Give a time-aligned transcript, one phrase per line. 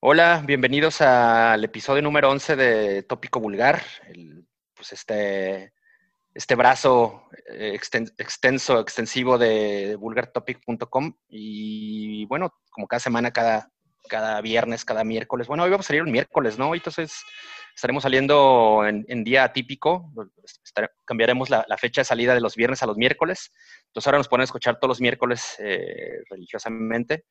[0.00, 3.82] Hola, bienvenidos al episodio número 11 de Tópico Vulgar,
[4.74, 5.72] pues este,
[6.34, 7.72] este brazo eh,
[8.18, 13.70] extenso, extensivo de vulgartopic.com y bueno, como cada semana, cada,
[14.06, 16.74] cada viernes, cada miércoles, bueno, hoy vamos a salir un miércoles, ¿no?
[16.74, 17.24] Entonces
[17.76, 20.10] estaremos saliendo en, día típico,
[21.04, 23.52] cambiaremos la, fecha de salida de los viernes a los miércoles,
[23.88, 27.26] entonces ahora nos ponen a escuchar todos los miércoles eh, religiosamente.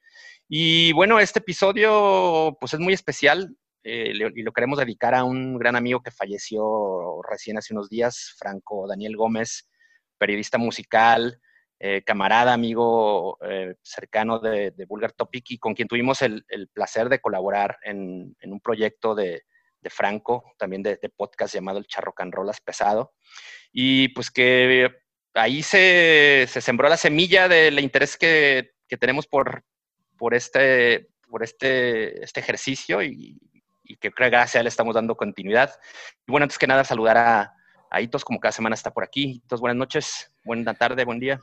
[0.47, 5.57] Y bueno, este episodio pues es muy especial eh, y lo queremos dedicar a un
[5.57, 9.67] gran amigo que falleció recién hace unos días, Franco Daniel Gómez,
[10.19, 11.41] periodista musical,
[11.79, 13.39] eh, camarada, amigo
[13.81, 19.15] cercano de, Vulgar Topic y con quien tuvimos el, placer de colaborar en, un proyecto
[19.15, 19.41] de,
[19.89, 23.13] Franco, también de, podcast llamado El Charro Canrolas Pesado.
[23.71, 24.89] Y pues que
[25.33, 29.63] ahí se, sembró la semilla del interés que, que tenemos por,
[30.17, 33.39] por este, por este, este ejercicio y,
[33.99, 35.71] que creo gracias a él estamos dando continuidad.
[36.25, 37.53] Y bueno, antes que nada, saludar a,
[37.91, 39.41] a Hitos, como cada semana está por aquí.
[39.43, 41.39] Hitos, buenas noches, buena tarde, buen día.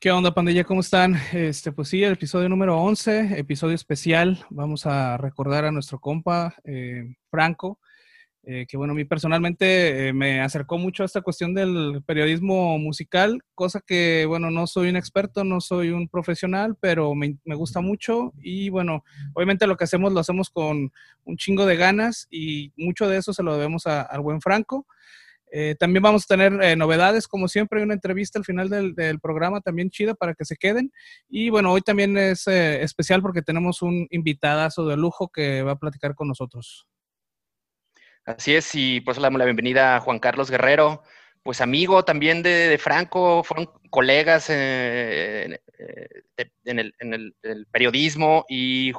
[0.00, 0.64] ¿Qué onda, pandilla?
[0.64, 1.14] ¿Cómo están?
[1.32, 4.44] Este, pues sí, el episodio número 11, episodio especial.
[4.50, 7.78] Vamos a recordar a nuestro compa eh, Franco,
[8.42, 12.78] eh, que bueno, a mí personalmente eh, me acercó mucho a esta cuestión del periodismo
[12.78, 17.80] musical, cosa que bueno, no soy un experto, no soy un profesional, pero me, gusta
[17.80, 20.90] mucho y bueno, obviamente lo que hacemos lo hacemos con
[21.24, 24.86] un chingo de ganas y mucho de eso se lo debemos al buen Franco.
[25.52, 29.90] Eh, también vamos a tener novedades, como siempre, una entrevista al final del, programa también
[29.90, 30.92] chida para que se queden.
[31.28, 35.78] Y bueno, hoy también es especial porque tenemos un invitadazo de lujo que va a
[35.78, 36.86] platicar con nosotros.
[38.24, 41.02] Así es, y pues le damos la bienvenida a Juan Carlos Guerrero,
[41.42, 45.58] pues amigo también de, Franco, fueron colegas eh,
[46.64, 48.92] en, el, periodismo y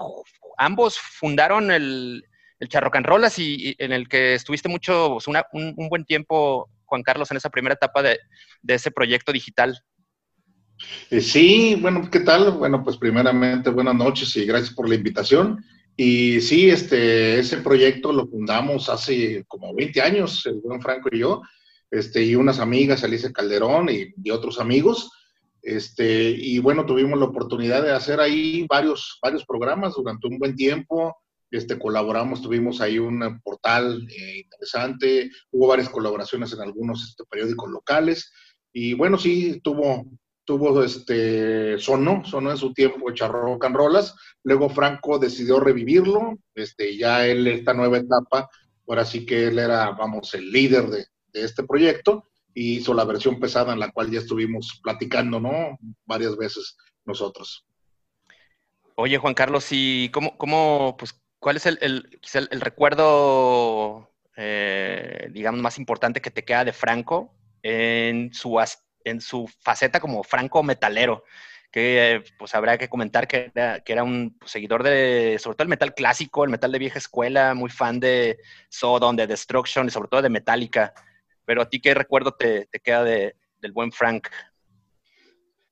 [0.57, 2.25] ambos fundaron el,
[2.61, 7.37] el Charrocanrolas y, en el que estuviste mucho, pues, un, buen tiempo, Juan Carlos, en
[7.37, 8.19] esa primera etapa de,
[8.67, 9.81] ese proyecto digital.
[11.09, 12.51] Eh, sí, bueno, ¿qué tal?
[12.51, 15.65] Bueno, pues primeramente buenas noches y gracias por la invitación.
[15.97, 21.19] Y sí, este, ese proyecto lo fundamos hace como 20 años, el buen Franco y
[21.19, 21.41] yo,
[21.89, 25.09] este, y unas amigas, Alicia Calderón y, otros amigos.
[25.63, 30.55] Este, y bueno, tuvimos la oportunidad de hacer ahí varios, varios programas durante un buen
[30.55, 31.15] tiempo.
[31.51, 37.69] Este, colaboramos, tuvimos ahí un portal eh, interesante, hubo varias colaboraciones en algunos este, periódicos
[37.69, 38.31] locales.
[38.71, 40.05] Y bueno, sí, tuvo,
[40.45, 47.27] tuvo este, sonó, sonó en su tiempo Charro Canrolas, luego Franco decidió revivirlo, este, ya
[47.27, 48.49] él, esta nueva etapa,
[48.87, 53.39] ahora sí que él era, vamos, el líder de, este proyecto, y hizo la versión
[53.39, 55.77] pesada en la cual ya estuvimos platicando, ¿no?
[56.05, 56.75] Varias veces
[57.05, 57.65] nosotros.
[58.95, 65.77] Oye, Juan Carlos, ¿y cómo, cómo pues, cuál es el, el, recuerdo, eh, digamos, más
[65.79, 68.57] importante que te queda de Franco en su
[69.03, 71.23] en su faceta como franco metalero,
[71.71, 75.69] que pues habrá que comentar que era, que era un seguidor de, sobre todo el
[75.69, 78.37] metal clásico, el metal de vieja escuela, muy fan de
[78.69, 80.93] Sodom, de Destruction y sobre todo de Metallica.
[81.43, 84.27] Pero a ti, ¿qué recuerdo te, queda de, del buen Frank?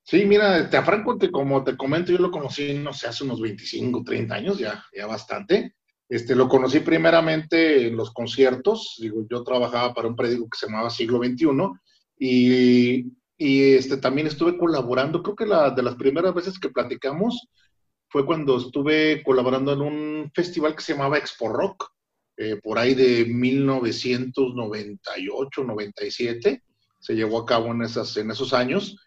[0.09, 0.79] Sí, mira, este,
[1.31, 5.05] como te comento, yo lo conocí, no sé, hace unos 25, 30 años, ya, ya
[5.05, 5.75] bastante.
[6.07, 10.65] Este, lo conocí primeramente en los conciertos, digo, yo trabajaba para un periódico que se
[10.65, 11.47] llamaba Siglo XXI
[12.17, 13.05] y
[13.41, 17.47] y este, también estuve colaborando, creo que la, de las primeras veces que platicamos
[18.09, 21.89] fue cuando estuve colaborando en un festival que se llamaba Expo Rock,
[22.35, 26.63] eh, por ahí de 1998, 97,
[26.99, 28.97] se llevó a cabo en, esas, en esos años.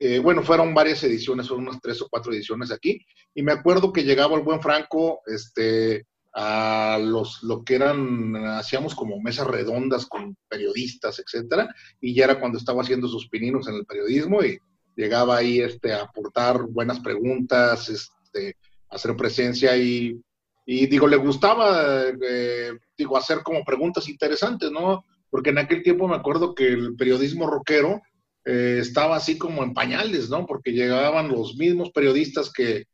[0.00, 3.04] Eh, bueno, fueron varias ediciones, fueron unas tres o cuatro ediciones aquí,
[3.34, 8.94] y me acuerdo que llegaba el buen Franco, este, a los, lo que eran, hacíamos
[8.94, 13.74] como mesas redondas con periodistas, etcétera, y ya era cuando estaba haciendo sus pininos en
[13.74, 14.58] el periodismo y
[14.94, 18.56] llegaba ahí este, a aportar buenas preguntas, este,
[18.88, 20.20] hacer presencia y,
[20.64, 25.04] y digo, le gustaba, eh, digo, hacer como preguntas interesantes, ¿no?
[25.30, 28.00] Porque en aquel tiempo me acuerdo que el periodismo rockero
[28.50, 30.46] eh, estaba así como en pañales, ¿no?
[30.46, 32.86] Porque llegaban los mismos periodistas que,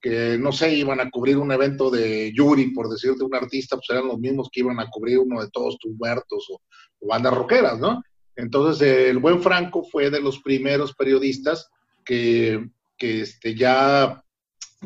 [0.00, 3.90] que no sé, iban a cubrir un evento de Yuri, por decirte un artista, pues
[3.90, 6.58] eran los mismos que iban a cubrir uno de todos tus muertos o,
[7.06, 8.02] bandas rockeras, ¿no?
[8.34, 8.80] Entonces,
[9.10, 11.68] el buen Franco fue de los primeros periodistas
[12.02, 12.66] que,
[12.96, 14.24] que este, ya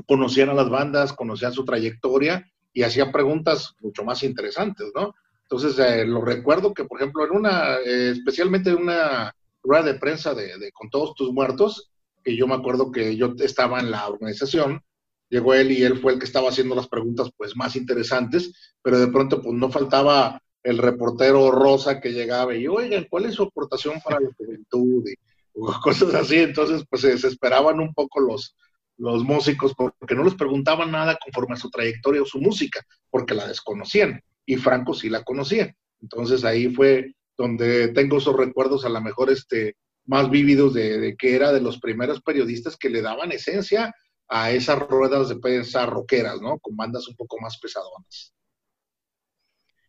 [0.04, 5.14] conocían a las bandas, conocían su trayectoria y hacían preguntas mucho más interesantes, ¿no?
[5.42, 9.32] Entonces, eh, lo recuerdo que, por ejemplo, en una, eh, especialmente en una
[9.68, 11.90] rueda de prensa de, de, Con todos tus muertos,
[12.24, 14.82] que yo me acuerdo que yo estaba en la organización,
[15.28, 18.98] llegó él y él fue el que estaba haciendo las preguntas pues más interesantes, pero
[18.98, 23.44] de pronto pues no faltaba el reportero rosa que llegaba y, oigan, ¿cuál es su
[23.44, 25.04] aportación para la juventud?
[25.06, 25.14] Y,
[25.82, 28.56] cosas así, entonces pues se desesperaban un poco los,
[28.96, 33.34] los músicos porque no les preguntaban nada conforme a su trayectoria o su música, porque
[33.34, 35.74] la desconocían y Franco sí la conocía.
[36.00, 41.36] Entonces ahí fue donde tengo esos recuerdos a lo mejor este, más vívidos de, que
[41.36, 43.94] era de los primeros periodistas que le daban esencia
[44.28, 46.58] a esas ruedas de prensa rockeras, ¿no?
[46.58, 48.34] Con bandas un poco más pesadonas.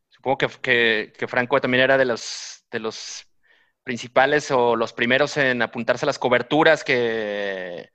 [0.10, 3.26] Supongo que, que, Franco también era de los, de los
[3.84, 7.90] principales o los primeros en apuntarse a las coberturas que,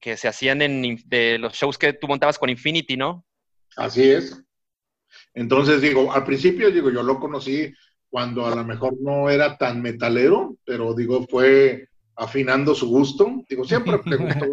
[0.00, 3.26] que se hacían en de los shows que tú montabas con Infinity, ¿no?
[3.76, 4.42] Así es.
[5.34, 7.72] Entonces, digo, al principio, digo, yo lo conocí
[8.10, 13.42] cuando a lo mejor no era tan metalero, pero digo, fue afinando su gusto.
[13.48, 14.46] Digo, siempre le gustó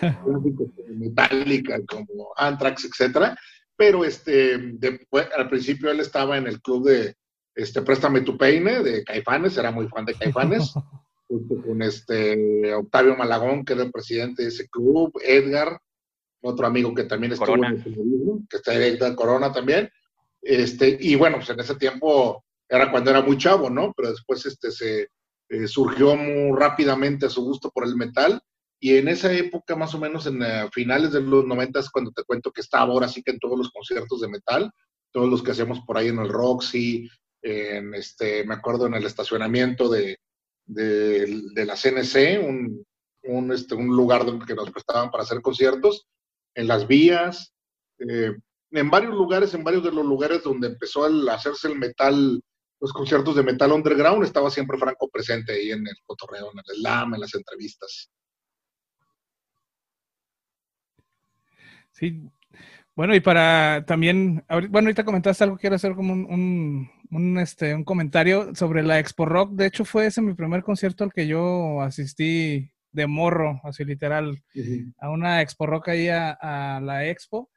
[0.88, 3.36] Metallica, como Anthrax, etcétera.
[3.76, 7.14] Pero este, después, al principio él estaba en el club de
[7.54, 10.72] este, Préstame tu peine de Caifanes, era muy fan de Caifanes,
[11.28, 15.78] junto con este Octavio Malagón, que era el presidente de ese club, Edgar,
[16.42, 17.82] otro amigo que también estuvo en el
[18.48, 19.90] que está Edgar Corona también.
[20.42, 23.92] Este, y bueno, pues en ese tiempo era cuando era muy chavo, ¿no?
[23.96, 25.08] Pero después este, se
[25.48, 28.40] eh, surgió muy rápidamente a su gusto por el metal.
[28.78, 32.24] Y en esa época, más o menos en eh, finales de los noventas, cuando te
[32.24, 34.70] cuento que estaba ahora sí que en todos los conciertos de metal,
[35.12, 37.08] todos los que hacemos por ahí en el Roxy,
[37.42, 40.18] en este, me acuerdo en el estacionamiento de,
[40.66, 42.84] de, la CNC, un,
[43.24, 46.06] un, este, un lugar que nos prestaban para hacer conciertos,
[46.54, 47.52] en las vías,
[47.98, 48.34] eh,
[48.72, 52.42] en varios lugares, en varios de los lugares donde empezó a hacerse el metal,
[52.80, 56.76] los conciertos de metal underground, estaba siempre Franco presente ahí en el cotorreo, en el
[56.76, 58.10] slam, en las entrevistas.
[61.92, 62.22] Sí,
[62.94, 67.84] bueno, y para también, bueno, ahorita comentaste algo, quiero hacer como un, un, este, un
[67.84, 69.52] comentario sobre la Expo Rock.
[69.52, 74.42] De hecho, fue ese mi primer concierto al que yo asistí de morro, así literal,
[74.98, 77.50] a una Expo Rock ahí a, a la Expo.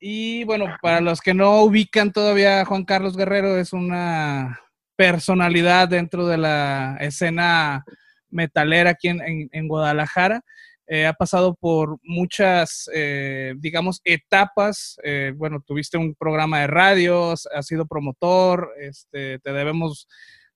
[0.00, 4.60] Y bueno, para los que no ubican todavía, Juan Carlos Guerrero es una
[4.96, 7.84] personalidad dentro de la escena
[8.30, 10.42] metalera aquí en, Guadalajara.
[10.86, 14.98] Eh, ha pasado por muchas, eh, digamos, etapas.
[15.02, 20.06] Eh, bueno, tuviste un programa de radios, has sido promotor, este, te debemos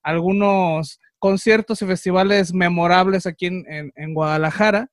[0.02, 4.90] algunos conciertos y festivales memorables aquí en, en Guadalajara.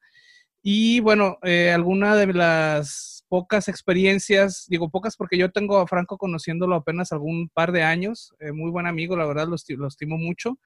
[0.63, 1.38] Y bueno,
[1.74, 7.50] alguna de las pocas experiencias, digo pocas porque yo tengo a Franco conociéndolo apenas algún
[7.50, 10.60] par de años, eh, muy buen amigo, la verdad lo, estimo mucho.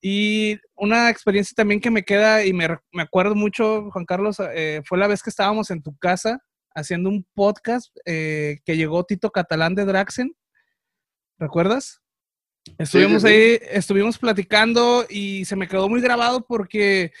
[0.00, 2.68] Y una experiencia también que me queda y me,
[2.98, 6.40] acuerdo mucho, Juan Carlos, eh, fue la vez que estábamos en tu casa
[6.74, 10.36] haciendo un podcast eh, que llegó Tito Catalán de Draxen.
[11.38, 12.02] ¿Recuerdas?
[12.78, 17.12] Estuvimos ahí, estuvimos platicando y se me quedó muy grabado porque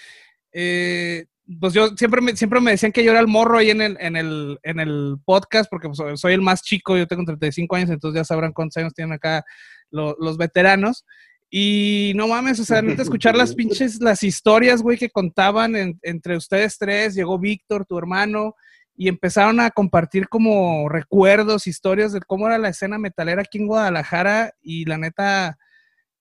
[1.60, 3.96] pues yo siempre me, siempre me decían que yo era el morro ahí en el,
[4.00, 7.90] en el, en el podcast, porque pues, soy el más chico, yo tengo 35 años,
[7.90, 9.44] entonces ya sabrán cuántos años tienen acá
[9.90, 11.04] los veteranos.
[11.50, 16.78] Y no mames, o sea, escuchar las pinches, las historias, güey, que contaban entre ustedes
[16.78, 18.56] tres, llegó Víctor, tu hermano,
[18.96, 23.66] y empezaron a compartir como recuerdos, historias de cómo era la escena metalera aquí en
[23.66, 25.58] Guadalajara, y la neta,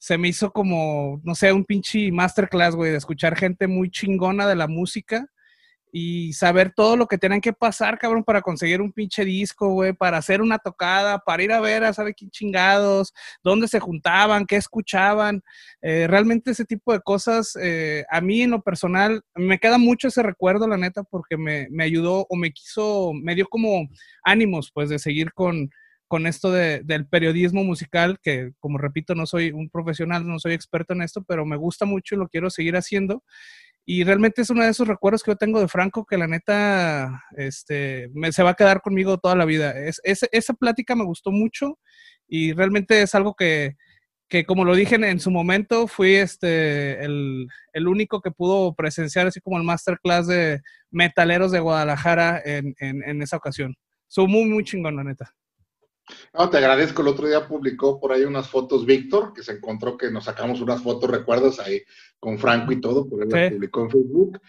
[0.04, 4.46] se me hizo como, no sé, un pinche masterclass, güey, de escuchar gente muy chingona
[4.46, 5.28] de la música
[5.94, 9.94] y saber todo lo que tienen que pasar, cabrón, para conseguir un pinche disco, güey,
[9.94, 13.14] para hacer una tocada, para ir a ver a saber qué chingados,
[13.46, 15.42] dónde se juntaban, qué escuchaban.
[15.82, 20.10] Eh, realmente ese tipo de cosas, eh, a mí en lo personal, me queda mucho
[20.10, 23.88] ese recuerdo, la neta, porque me, me ayudó o me quiso, me dio como
[24.26, 25.70] ánimos, pues, de seguir con,
[26.08, 30.94] con esto del periodismo musical, que como repito, no soy un profesional, no soy experto
[30.94, 33.24] en esto, pero me gusta mucho y lo quiero seguir haciendo.
[33.86, 37.22] Y realmente es uno de esos recuerdos que yo tengo de Franco que la neta
[37.36, 39.72] este, me, se va a quedar conmigo toda la vida.
[39.72, 41.80] Es, esa plática me gustó mucho
[42.28, 43.76] y realmente es algo que,
[44.30, 49.28] que como lo dije en, su momento, fui este, el, el, único que pudo presenciar
[49.28, 53.76] así como el masterclass de metaleros de Guadalajara en, en, en esa ocasión.
[54.08, 55.34] Soy muy, muy chingón, la neta.
[56.34, 57.02] No, te agradezco.
[57.02, 60.62] El otro día publicó por ahí unas fotos Víctor, que se encontró que nos sacamos
[60.62, 61.82] unas fotos, recuerdas, ahí
[62.20, 64.40] con Franco y todo, porque él las publicó en Facebook.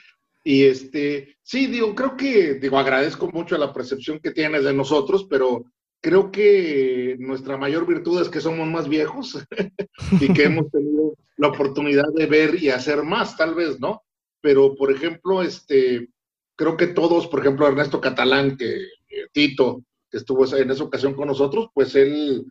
[0.43, 5.27] Y este, sí, digo, creo que, digo, agradezco mucho la percepción que tienes de nosotros,
[5.29, 5.65] pero
[6.03, 9.39] creo que nuestra mayor virtud es que somos más viejos
[10.21, 14.03] y que hemos tenido la oportunidad de ver y hacer más, tal vez, ¿no?
[14.43, 16.11] Pero, por ejemplo, este,
[16.57, 18.87] creo que todos, por ejemplo, Ernesto Catalán, que
[19.33, 19.83] Tito,
[20.17, 22.45] estuvo en esa ocasión con nosotros, pues él,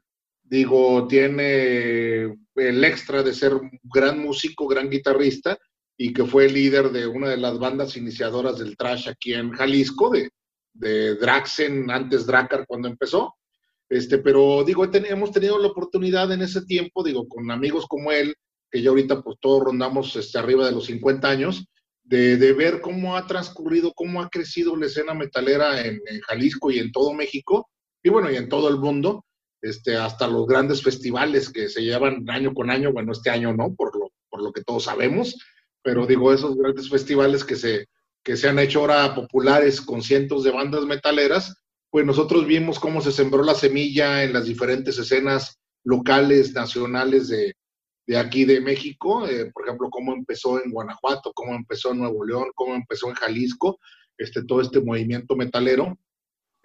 [0.43, 3.53] digo, tiene el extra de ser
[3.84, 5.58] gran músico, gran guitarrista,
[5.98, 10.10] y que fue líder de una de las bandas iniciadoras del trash aquí en Jalisco,
[10.10, 10.29] de,
[10.74, 13.36] de Draxen, antes Dracar cuando empezó.
[13.89, 18.36] Este, pero digo, hemos tenido la oportunidad en ese tiempo, digo, con amigos como él,
[18.72, 21.67] que ya ahorita pues todos rondamos este, arriba de los 50 años,
[22.13, 26.77] de, ver cómo ha transcurrido, cómo ha crecido la escena metalera en, en, Jalisco y
[26.77, 27.70] en todo México,
[28.03, 29.25] y bueno, y en todo el mundo,
[29.62, 33.74] este, hasta los grandes festivales que se llevan año con año, bueno, este año no,
[33.74, 35.38] por lo, por lo que todos sabemos,
[35.82, 37.88] pero digo, esos grandes festivales que se,
[38.24, 41.55] que se han hecho ahora populares con cientos de bandas metaleras,
[41.89, 47.53] pues nosotros vimos cómo se sembró la semilla en las diferentes escenas locales, nacionales de,
[48.06, 52.26] de aquí de México, eh, por ejemplo, cómo empezó en Guanajuato, cómo empezó en Nuevo
[52.26, 53.80] León, cómo empezó en Jalisco,
[54.18, 55.98] este, todo este movimiento metalero.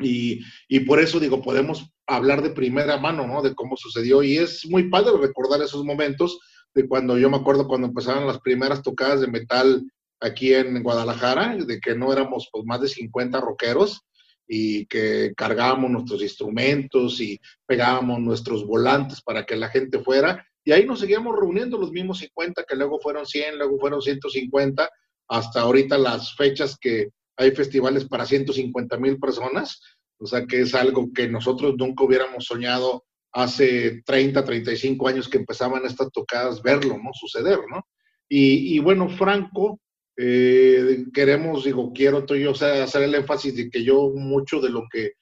[0.00, 3.42] Y, y, por eso digo, podemos hablar de primera mano, ¿no?
[3.42, 4.22] De cómo sucedió.
[4.22, 6.38] Y es muy padre recordar esos momentos
[6.74, 9.84] de cuando yo me acuerdo cuando empezaron las primeras tocadas de metal
[10.20, 14.02] aquí en Guadalajara, de que no éramos pues, más de 50 rockeros
[14.46, 20.46] y que cargábamos nuestros instrumentos y pegábamos nuestros volantes para que la gente fuera.
[20.68, 24.90] Y ahí nos seguíamos reuniendo los mismos 50, que luego fueron 100, luego fueron 150,
[25.28, 27.08] hasta ahorita las fechas que
[27.38, 29.80] hay festivales para 150 mil personas.
[30.18, 35.38] O sea que es algo que nosotros nunca hubiéramos soñado hace 30, 35 años que
[35.38, 37.12] empezaban estas tocadas verlo, ¿no?
[37.14, 37.86] Suceder, ¿no?
[38.28, 39.80] Y, y bueno, Franco,
[40.18, 45.12] eh, queremos, digo, quiero yo hacer el énfasis de que yo mucho de lo que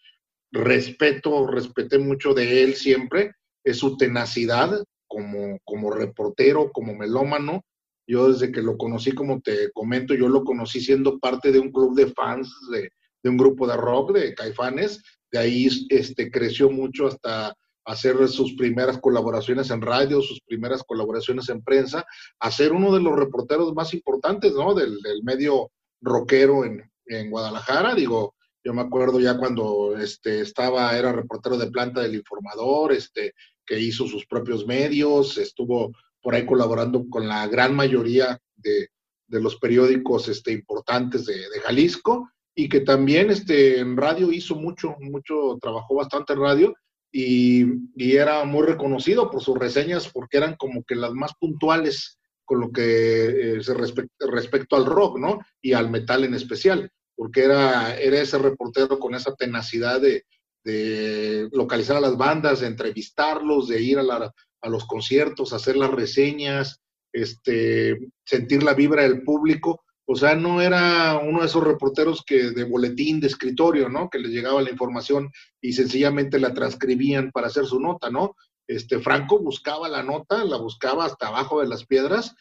[0.50, 3.30] respeto, respeté mucho de él siempre,
[3.62, 7.64] es su tenacidad como, como reportero, como melómano.
[8.06, 11.72] Yo desde que lo conocí, como te comento, yo lo conocí siendo parte de un
[11.72, 12.90] club de fans, de,
[13.22, 15.02] de un grupo de rock, de Caifanes.
[15.32, 21.48] De ahí este, creció mucho hasta hacer sus primeras colaboraciones en radio, sus primeras colaboraciones
[21.48, 22.04] en prensa,
[22.40, 24.74] a ser uno de los reporteros más importantes, ¿no?
[24.74, 25.70] Del, medio
[26.00, 27.94] rockero en, en, Guadalajara.
[27.94, 28.34] Digo,
[28.64, 33.32] yo me acuerdo ya cuando este, estaba, era reportero de planta del informador, este,
[33.66, 35.92] que hizo sus propios medios, estuvo
[36.22, 38.88] por ahí colaborando con la gran mayoría de,
[39.28, 44.54] de los periódicos este, importantes de, de, Jalisco y que también este, en radio hizo
[44.54, 46.74] mucho, mucho, trabajó bastante en radio
[47.12, 47.64] y,
[47.96, 52.70] era muy reconocido por sus reseñas porque eran como que las más puntuales con lo
[52.70, 55.40] que eh, se respecto al rock, ¿no?
[55.60, 60.24] Y al metal en especial, porque era, era ese reportero con esa tenacidad de,
[60.66, 64.32] de localizar a las bandas, de entrevistarlos, de ir a,
[64.68, 66.80] los conciertos, hacer las reseñas,
[67.12, 72.50] este, sentir la vibra del público o sea, no era uno de esos reporteros que
[72.52, 74.08] de boletín, de escritorio, ¿no?
[74.08, 78.36] Que les llegaba la información y sencillamente la transcribían para hacer su nota, ¿no?
[78.68, 82.36] Este, Franco buscaba la nota, la buscaba hasta abajo de las piedras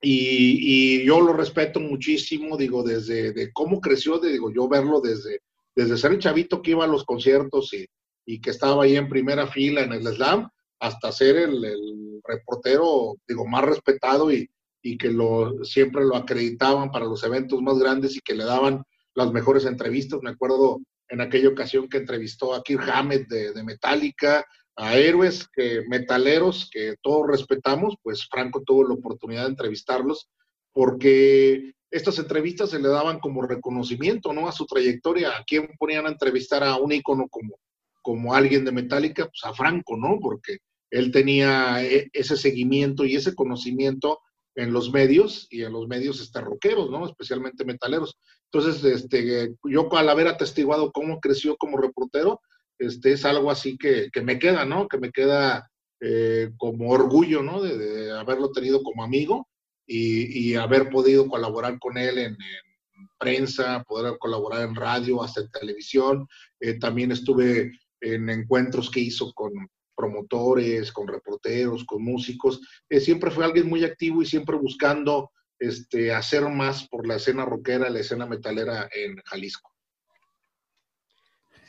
[0.00, 5.40] y, yo lo respeto muchísimo, digo, desde de cómo creció, digo, yo verlo desde,
[5.74, 7.86] desde ser el chavito que iba a los conciertos y,
[8.40, 10.48] que estaba ahí en primera fila en el slam,
[10.78, 14.48] hasta ser el, reportero, digo, más respetado y,
[14.82, 15.14] que
[15.64, 18.82] siempre lo acreditaban para los eventos más grandes y que le daban
[19.14, 20.20] las mejores entrevistas.
[20.22, 24.46] Me acuerdo en aquella ocasión que entrevistó a Kirk Hammett de, de Metallica,
[24.76, 30.28] a héroes que, metaleros que todos respetamos, pues Franco tuvo la oportunidad de entrevistarlos
[30.72, 34.48] porque estas entrevistas se le daban como reconocimiento, ¿no?
[34.48, 35.30] A su trayectoria.
[35.30, 37.58] ¿A quién ponían a entrevistar a un ícono como,
[38.02, 39.24] como alguien de Metallica?
[39.24, 40.18] Pues a Franco, ¿no?
[40.20, 40.58] Porque
[40.90, 44.20] él tenía e, ese seguimiento y ese conocimiento
[44.54, 47.06] en los medios y en los medios rockeros, ¿no?
[47.06, 48.18] Especialmente metaleros.
[48.52, 52.40] Entonces, este, yo al haber atestiguado cómo creció como reportero,
[52.78, 54.88] este, es algo así que, que me queda, ¿no?
[54.88, 55.70] Que me queda
[56.00, 57.60] eh, como orgullo, ¿no?
[57.60, 59.46] De, haberlo tenido como amigo
[59.92, 65.40] y, y, haber podido colaborar con él en, en, prensa, poder colaborar en radio, hasta
[65.40, 66.28] en televisión.
[66.60, 69.52] Eh, también estuve en encuentros que hizo con,
[70.00, 72.60] promotores, con reporteros, con músicos.
[72.88, 77.44] Eh, siempre fue alguien muy activo y siempre buscando este, hacer más por la escena
[77.44, 79.70] rockera, la escena metalera en Jalisco.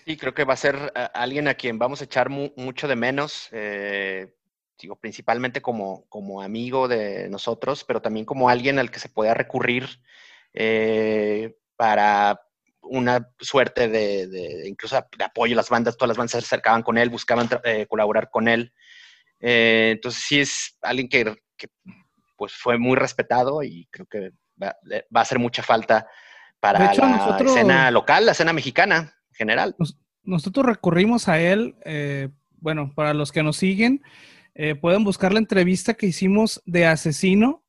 [0.05, 2.95] Sí, creo que va a ser eh, alguien a quien vamos a echar mucho de
[2.95, 4.33] menos, eh,
[4.81, 9.33] digo, principalmente como, como amigo de nosotros, pero también como alguien al que se pueda
[9.33, 9.87] recurrir
[11.77, 12.39] para
[12.81, 15.55] una suerte de, incluso de apoyo.
[15.55, 18.73] Las bandas, todas las bandas se acercaban con él, buscaban eh, colaborar con él.
[19.39, 21.35] Eh, entonces sí es alguien que,
[22.37, 24.75] pues fue muy respetado y creo que va,
[25.13, 26.07] a hacer mucha falta
[26.59, 26.91] para la
[27.45, 29.75] escena local, la escena mexicana en general.
[30.23, 34.03] nosotros recurrimos a él, eh, bueno, para los que nos siguen,
[34.53, 37.63] eh, pueden buscar la entrevista que hicimos de Asesino.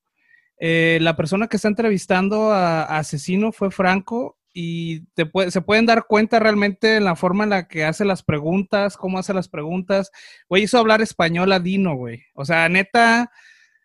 [0.58, 6.38] Eh, la persona que está entrevistando a, Asesino fue Franco y se pueden dar cuenta
[6.38, 10.10] realmente en la forma en la que hace las preguntas, cómo hace las preguntas.
[10.48, 12.22] Güey, hizo hablar español a Dino, güey.
[12.34, 13.30] O sea, neta,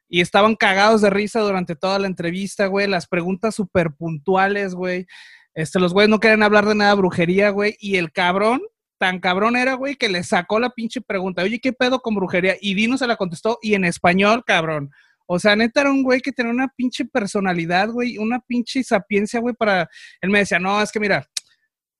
[0.10, 2.88] y estaban cagados de risa durante toda la entrevista, güey.
[2.88, 5.08] Las preguntas súper puntuales, güey.
[5.54, 7.76] Este, los güeyes no querían hablar de nada brujería, güey.
[7.80, 8.62] Y el cabrón
[8.98, 12.56] tan cabrón era, güey, que le sacó la pinche pregunta, oye, ¿qué pedo con brujería?
[12.62, 14.92] Y Dino se la contestó y en español, cabrón.
[15.26, 19.40] O sea, neta era un güey que tenía una pinche personalidad, güey, una pinche sapiencia,
[19.40, 19.90] güey, para...
[20.22, 21.28] Él me decía, no, es que mira,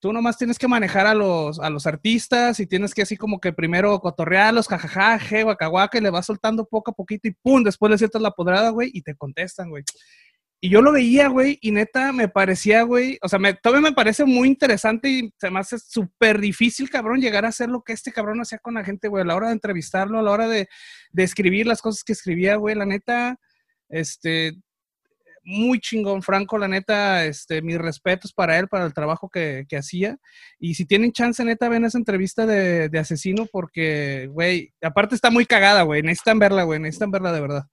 [0.00, 3.40] tú nomás tienes que manejar a los, a los artistas y tienes que así como
[3.40, 7.62] que primero cotorrearlos, jajaja, je, guacahuaca, y le vas soltando poco a poquito y pum,
[7.62, 9.84] después le sientas la podrada, güey, y te contestan, güey.
[10.60, 13.94] Y yo lo veía, güey, y neta me parecía, güey, o sea, me, todavía me
[13.94, 17.92] parece muy interesante y se me hace súper difícil, cabrón, llegar a hacer lo que
[17.92, 20.48] este cabrón hacía con la gente, güey, a la hora de entrevistarlo, a la hora
[20.48, 20.68] de,
[21.12, 23.38] de escribir las cosas que escribía, güey, la neta,
[23.88, 24.54] este,
[25.44, 30.18] muy chingón, Franco, la neta, este, mis respetos para él, para el trabajo que, hacía.
[30.58, 35.46] Y si tienen chance, neta, ven esa entrevista de Asesino porque, güey, aparte está muy
[35.46, 37.64] cagada, güey, necesitan verla, güey, necesitan verla de verdad.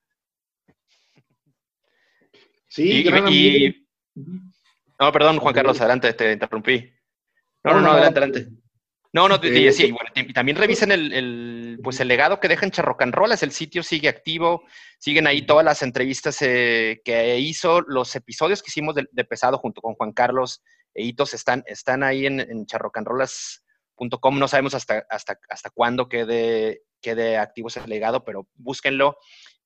[2.75, 3.87] Sí, y,
[4.99, 6.91] No, perdón, Juan Carlos, adelante, te interrumpí.
[7.63, 8.51] No, no, no, adelante, adelante.
[9.13, 12.71] No, no, sí, sí, bueno, y también revisen el, pues el legado que deja en
[12.71, 14.65] Charrocanrolas, el sitio sigue activo,
[14.99, 19.79] siguen ahí todas las entrevistas eh, que hizo, los episodios que hicimos de, Pesado junto
[19.79, 20.61] con Juan Carlos
[20.93, 26.81] e Hitos están, están ahí en, en charrocanrolas.com, no sabemos hasta, hasta, hasta cuándo quede,
[27.01, 29.17] quede activo ese legado, pero búsquenlo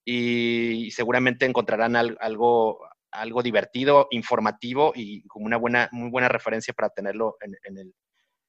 [0.05, 2.79] y seguramente encontrarán algo,
[3.11, 7.93] algo divertido, informativo y como una buena, muy buena referencia para tenerlo en, el,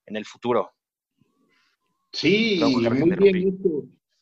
[0.06, 0.72] en el, futuro.
[2.12, 3.58] Sí, muy bien.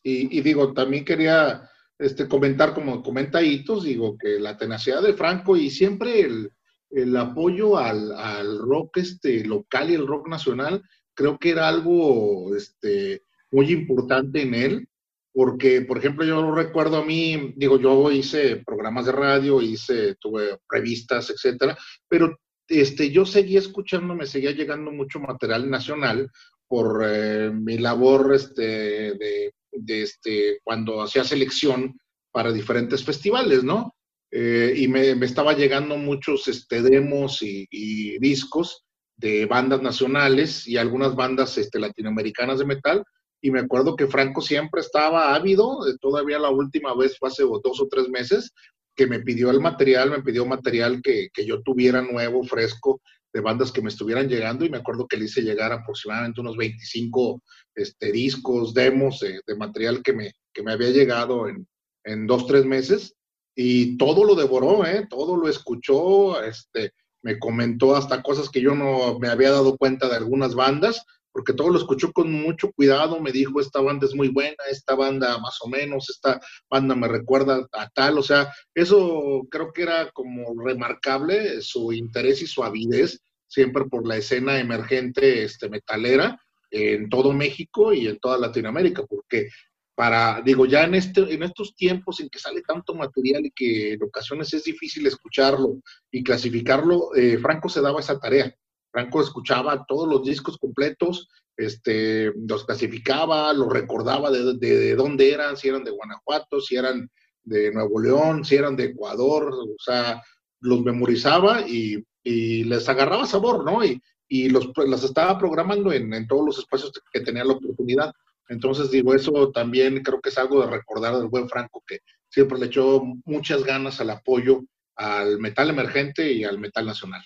[0.02, 5.14] Y, y, digo, también quería este, comentar, como comenta Hitos, digo, que la tenacidad de
[5.14, 6.52] Franco y siempre el,
[6.90, 10.82] el apoyo al, al, rock este, local y el rock nacional,
[11.14, 14.88] creo que era algo este, muy importante en él
[15.32, 20.58] porque, por ejemplo, yo recuerdo a mí, digo, yo hice programas de radio, hice, tuve
[20.68, 21.76] revistas, etcétera,
[22.08, 22.38] pero
[22.68, 26.30] este, yo seguía escuchando, me seguía llegando mucho material nacional
[26.66, 29.52] por eh, mi labor este, de,
[29.86, 31.98] este, cuando hacía selección
[32.30, 33.94] para diferentes festivales, ¿no?
[34.30, 38.84] Eh, y me, estaba llegando muchos este, demos y, y, discos
[39.16, 43.04] de bandas nacionales y algunas bandas este, latinoamericanas de metal,
[43.40, 47.42] y me acuerdo que Franco siempre estaba ávido, eh, todavía la última vez fue hace
[47.42, 48.52] dos o tres meses,
[48.96, 53.00] que me pidió el material, me pidió material que, que, yo tuviera nuevo, fresco,
[53.32, 56.56] de bandas que me estuvieran llegando, y me acuerdo que le hice llegar aproximadamente unos
[56.56, 57.42] 25
[57.74, 61.68] este, discos, demos de, material que me, que me había llegado en,
[62.04, 63.14] en dos, tres meses,
[63.54, 65.06] y todo lo devoró, ¿eh?
[65.08, 70.08] todo lo escuchó, este, me comentó hasta cosas que yo no me había dado cuenta
[70.08, 74.14] de algunas bandas, porque todo lo escuchó con mucho cuidado, me dijo, esta banda es
[74.14, 78.52] muy buena, esta banda más o menos, esta banda me recuerda a tal, o sea,
[78.74, 84.60] eso creo que era como remarcable, su interés y su avidez siempre por la escena
[84.60, 86.38] emergente este, metalera
[86.70, 89.48] en todo México y en toda Latinoamérica, porque
[89.94, 93.94] para, digo, ya en, este, en estos tiempos en que sale tanto material y que
[93.94, 95.80] en ocasiones es difícil escucharlo
[96.12, 98.54] y clasificarlo, eh, Franco se daba esa tarea
[98.90, 105.68] Franco escuchaba todos los discos completos, este, los clasificaba, los recordaba de, dónde eran, si
[105.68, 107.10] eran de Guanajuato, si eran
[107.42, 110.22] de Nuevo León, si eran de Ecuador, o sea,
[110.60, 113.82] los memorizaba y, les agarraba sabor, ¿no?
[113.82, 118.12] Y, y los, las estaba programando en, en, todos los espacios que tenía la oportunidad.
[118.50, 122.58] Entonces, digo, eso también creo que es algo de recordar del buen Franco, que siempre
[122.58, 124.60] le echó muchas ganas al apoyo
[124.98, 127.22] al metal emergente y al metal nacional.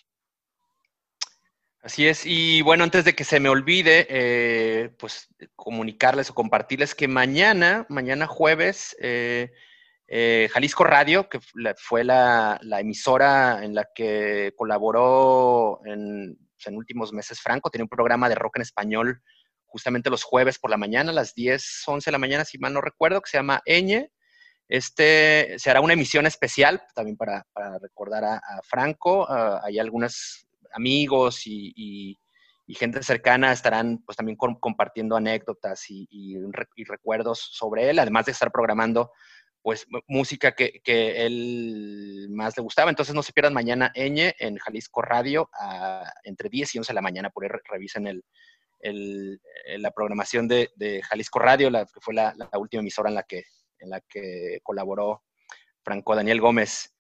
[1.83, 6.95] Así es, y bueno, antes de que se me olvide, eh, pues comunicarles o compartirles
[6.95, 9.51] que mañana, mañana jueves, eh,
[10.07, 11.41] eh, Jalisco Radio, que
[11.77, 17.89] fue la, emisora en la que colaboró en, pues, en, últimos meses Franco, tiene un
[17.89, 19.21] programa de rock en español
[19.67, 22.81] justamente los jueves por la mañana, las 10, 11 de la mañana, si mal no
[22.81, 24.13] recuerdo, que se llama Eñe.
[24.69, 27.45] Este se hará una emisión especial también para,
[27.81, 29.27] recordar a, Franco.
[29.29, 32.19] Ah, hay algunas amigos y,
[32.75, 36.35] gente cercana estarán pues también compartiendo anécdotas y,
[36.89, 39.13] recuerdos sobre él, además de estar programando
[39.63, 42.91] pues música que, que, él más le gustaba.
[42.91, 46.95] Entonces no se pierdan mañana Eñe en Jalisco Radio a, entre 10 y 11 de
[46.95, 47.31] la mañana.
[47.31, 48.25] Por ahí revisen el,
[48.81, 49.41] el,
[49.79, 53.23] la programación de, de, Jalisco Radio, la, que fue la, la, última emisora en la,
[53.23, 53.45] que,
[53.79, 55.23] en la que colaboró
[55.83, 56.92] Franco Daniel Gómez.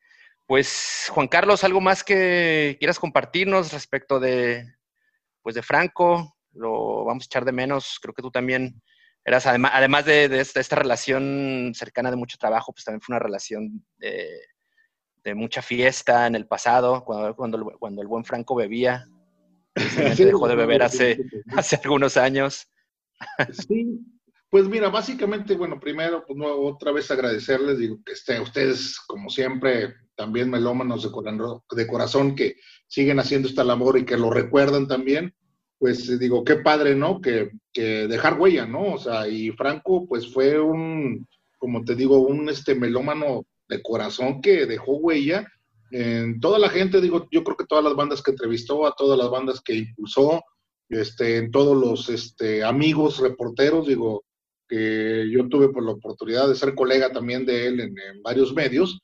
[0.52, 4.70] Pues Juan Carlos, ¿algo más que quieras compartirnos respecto de,
[5.40, 6.36] pues, de Franco?
[6.52, 7.98] Lo vamos a echar de menos.
[8.02, 8.82] Creo que tú también
[9.24, 13.24] eras, además, además de, de esta, relación cercana de mucho trabajo, pues también fue una
[13.24, 14.28] relación de,
[15.24, 19.08] de mucha fiesta en el pasado, cuando, cuando, cuando el buen Franco bebía.
[20.16, 21.16] Sí, dejó de beber hace,
[21.56, 22.68] hace algunos años.
[23.54, 24.04] Sí,
[24.50, 29.30] pues mira, básicamente, bueno, primero, pues no, otra vez agradecerles, digo que este, ustedes, como
[29.30, 31.10] siempre, también melómanos de,
[31.76, 32.54] de corazón, que
[32.86, 35.34] siguen haciendo esta labor y que lo recuerdan también
[35.82, 37.20] pues digo, qué padre, ¿no?
[37.20, 38.92] Que, que, dejar huella, ¿no?
[38.94, 41.26] O sea, y Franco, pues fue un,
[41.58, 45.44] como te digo, un este melómano de corazón que dejó huella
[45.90, 49.18] en toda la gente, digo, yo creo que todas las bandas que entrevistó, a todas
[49.18, 50.44] las bandas que impulsó,
[50.88, 54.22] este, en todos los este, amigos reporteros, digo,
[54.68, 58.54] que yo tuve por la oportunidad de ser colega también de él en, en varios
[58.54, 59.00] medios,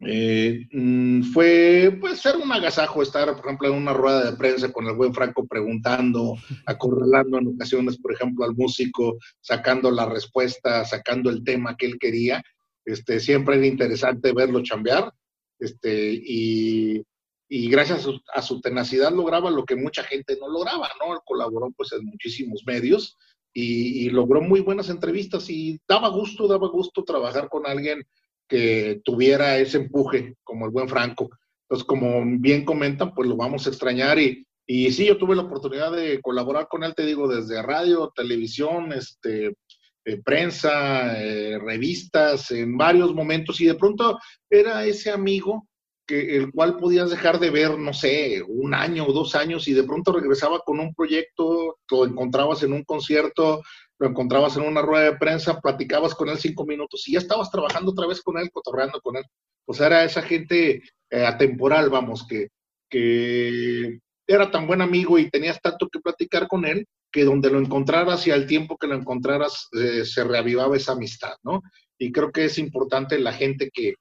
[0.00, 4.70] eh, mm, fue pues ser un agasajo estar, por ejemplo, en una rueda de prensa
[4.70, 10.84] con el buen Franco preguntando, acorralando en ocasiones, por ejemplo, al músico, sacando la respuesta,
[10.84, 12.42] sacando el tema que él quería.
[12.84, 15.12] Este, siempre era interesante verlo chambear.
[15.58, 17.02] Este, y,
[17.48, 21.14] y gracias a su, a su, tenacidad lograba lo que mucha gente no lograba, ¿no?
[21.14, 23.16] Él colaboró pues en muchísimos medios
[23.54, 28.06] y, y logró muy buenas entrevistas y daba gusto, daba gusto trabajar con alguien
[28.48, 31.30] que tuviera ese empuje como el buen Franco.
[31.62, 35.42] Entonces, como bien comentan, pues lo vamos a extrañar y, y sí, yo tuve la
[35.42, 39.54] oportunidad de colaborar con él, te digo, desde radio, televisión, este,
[40.08, 45.66] eh, prensa, eh, revistas, en varios momentos y de pronto era ese amigo
[46.06, 49.72] que el cual podías dejar de ver, no sé, un año o dos años y
[49.72, 53.62] de pronto regresaba con un proyecto, lo encontrabas en un concierto,
[53.98, 57.50] lo encontrabas en una rueda de prensa, platicabas con él cinco minutos y ya estabas
[57.50, 59.24] trabajando otra vez con él, cotorreando con él.
[59.66, 62.48] O sea, era esa gente eh, atemporal, vamos, que,
[62.88, 67.58] que era tan buen amigo y tenías tanto que platicar con él que donde lo
[67.58, 71.62] encontraras y al tiempo que lo encontraras eh, se reavivaba esa amistad, ¿no?
[71.98, 73.94] Y creo que es importante la gente que,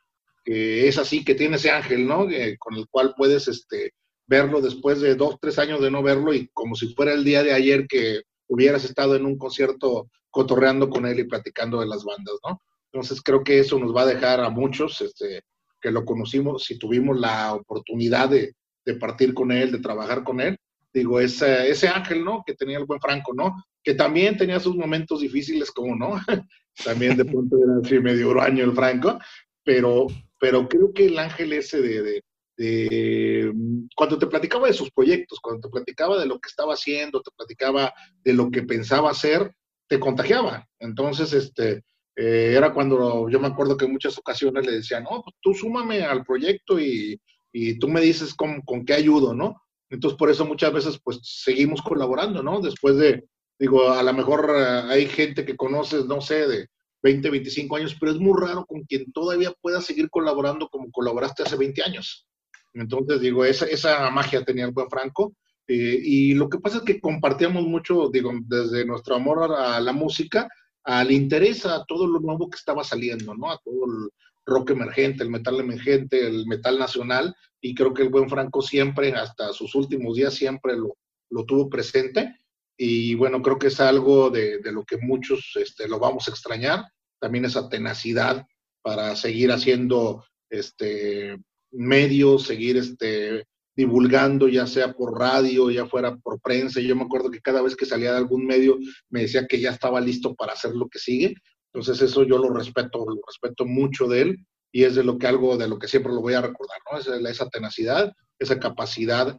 [0.44, 2.30] que es así, que tiene ese ángel, ¿no?
[2.30, 3.94] Eh, con el cual puedes este,
[4.28, 7.44] verlo después de dos, tres años de no verlo y como si fuera el día
[7.44, 12.04] de ayer que hubieras estado en un concierto cotorreando con él y platicando de las
[12.04, 12.62] bandas, ¿no?
[12.92, 15.42] Entonces creo que eso nos va a dejar a muchos este,
[15.82, 18.54] que lo conocimos, si tuvimos la oportunidad de,
[18.86, 20.58] de partir con él, de trabajar con él,
[20.94, 22.44] digo, ese, ese ángel, ¿no?
[22.46, 23.56] Que tenía el buen Franco, ¿no?
[23.84, 26.16] Que también tenía sus momentos difíciles, como no,
[26.86, 29.20] también de pronto era así medio huraño el Franco,
[29.64, 30.08] pero,
[30.40, 32.24] pero creo que el ángel ese de, de,
[32.58, 33.52] de,
[33.96, 37.32] cuando te platicaba de sus proyectos, cuando te platicaba de lo que estaba haciendo, te
[37.36, 39.54] platicaba de lo que pensaba hacer,
[39.88, 40.68] te contagiaba.
[40.80, 41.84] Entonces, este,
[42.16, 45.54] eh, era cuando yo me acuerdo que en muchas ocasiones le decía, no, pues tú
[45.54, 47.20] súmame al proyecto y,
[47.52, 49.62] y tú me dices con, con, qué ayudo, ¿no?
[49.90, 52.62] Entonces, por eso muchas veces, pues, seguimos colaborando, ¿no?
[52.62, 53.26] Después de,
[53.60, 56.68] digo, a lo mejor uh, hay gente que conoces, no sé, de
[57.04, 61.44] 20, 25 años, pero es muy raro con quien todavía pueda seguir colaborando como colaboraste
[61.44, 62.28] hace 20 años.
[62.76, 65.34] Entonces, digo, esa, esa magia tenía el buen Franco.
[65.68, 69.94] Eh, y lo que pasa es que compartíamos mucho, digo, desde nuestro amor a la
[69.94, 70.48] música,
[70.84, 73.50] al interés a todo lo nuevo que estaba saliendo, ¿no?
[73.50, 74.10] A todo el
[74.46, 79.14] rock emergente, el metal emergente, el metal nacional, y creo que el buen Franco siempre,
[79.14, 80.98] hasta sus últimos días, siempre lo,
[81.32, 82.38] lo tuvo presente.
[82.78, 86.32] Y bueno, creo que es algo de, de, lo que muchos este, lo vamos a
[86.32, 86.84] extrañar,
[87.20, 88.46] también esa tenacidad
[88.84, 91.38] para seguir haciendo este,
[91.76, 96.80] medios, seguir este, divulgando, ya sea por radio, ya fuera por prensa.
[96.80, 98.78] Yo me acuerdo que cada vez que salía de algún medio
[99.10, 101.36] me decía que ya estaba listo para hacer lo que sigue.
[101.74, 105.28] Entonces eso yo lo respeto, lo respeto mucho de él y es de lo que
[105.28, 106.98] algo de lo que siempre lo voy a recordar, ¿no?
[106.98, 109.38] Esa, esa tenacidad, esa capacidad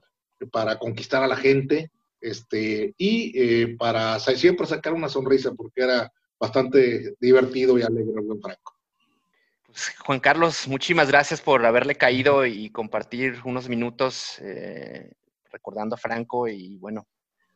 [0.53, 6.13] para conquistar a la gente este, y eh, para siempre sacar una sonrisa porque era
[6.39, 8.76] bastante divertido y alegre buen Franco.
[10.05, 15.13] Juan Carlos, muchísimas gracias por haberle caído y compartir unos minutos eh,
[15.51, 17.07] recordando a Franco y bueno,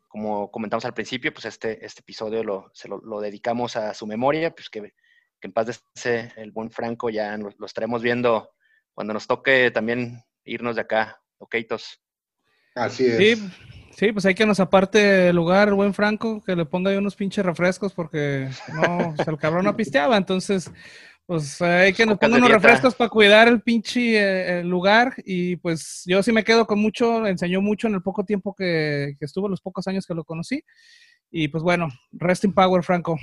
[0.08, 4.06] como comentamos al principio, pues este, este episodio lo, se lo, lo dedicamos a su
[4.06, 8.50] memoria, pues que, que en paz descanse el buen Franco, ya lo, lo, estaremos viendo
[8.92, 12.00] cuando nos toque también irnos de acá, okeitos.
[12.74, 13.16] Así es.
[13.16, 13.50] Sí,
[13.92, 17.14] sí, pues hay que nos aparte el lugar, buen Franco, que le ponga ahí unos
[17.14, 20.72] pinches refrescos porque no, el cabrón no pisteaba, entonces
[21.30, 25.14] Pues hay que nos pongan unos refrescos para cuidar el pinche lugar.
[25.18, 29.14] Y pues yo sí me quedo con mucho, enseñó mucho en el poco tiempo que,
[29.16, 30.64] que estuvo, los pocos años que lo conocí.
[31.30, 33.16] Y pues bueno, rest in power, Franco.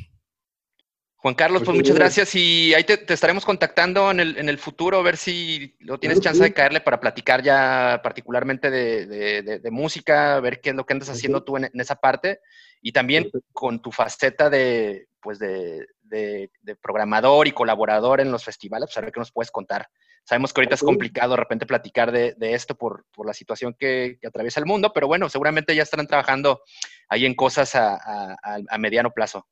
[1.18, 5.00] Juan Carlos, pues muchas gracias y ahí te, estaremos contactando en el, en el, futuro
[5.00, 10.62] a ver si lo tienes chance de caerle para platicar ya particularmente de, música, ver
[10.62, 12.40] qué es lo que andas haciendo tú en, esa parte
[12.82, 15.88] y también con tu faceta de, pues de,
[16.82, 19.88] programador y colaborador en los festivales, pues a ver qué nos puedes contar.
[20.24, 24.60] Sabemos que ahorita es complicado de repente platicar de, esto por, la situación que, atraviesa
[24.60, 26.62] el mundo, pero bueno, seguramente ya estarán trabajando
[27.10, 29.48] ahí en cosas a mediano plazo.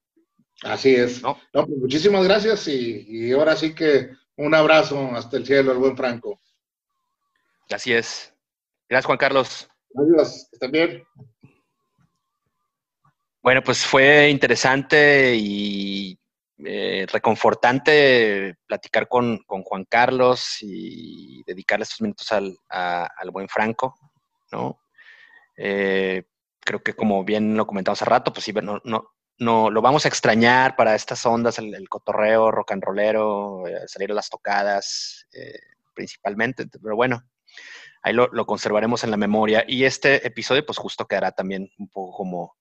[0.63, 1.21] Así es.
[1.21, 1.37] ¿No?
[1.51, 6.39] Pues, muchísimas gracias y, ahora sí que un abrazo hasta el cielo al buen Franco.
[7.69, 8.33] Así es.
[8.87, 9.67] Gracias, Juan Carlos.
[9.95, 11.03] Adiós, estén bien.
[13.41, 16.17] Bueno, pues fue interesante y
[16.63, 22.57] eh, reconfortante platicar con, Juan Carlos y dedicarle estos minutos al,
[23.31, 23.97] buen Franco,
[24.53, 24.79] ¿no?
[25.57, 26.23] Eh,
[26.61, 30.05] creo que como bien lo comentamos hace rato, pues sí, no, no, no, lo vamos
[30.05, 35.27] a extrañar para estas ondas, el, cotorreo rock and rollero, eh, salir a las tocadas,
[35.93, 36.67] principalmente.
[36.67, 37.21] Pero bueno,
[38.01, 39.65] ahí lo, conservaremos en la memoria.
[39.67, 42.55] Y este episodio, pues justo quedará también un poco como,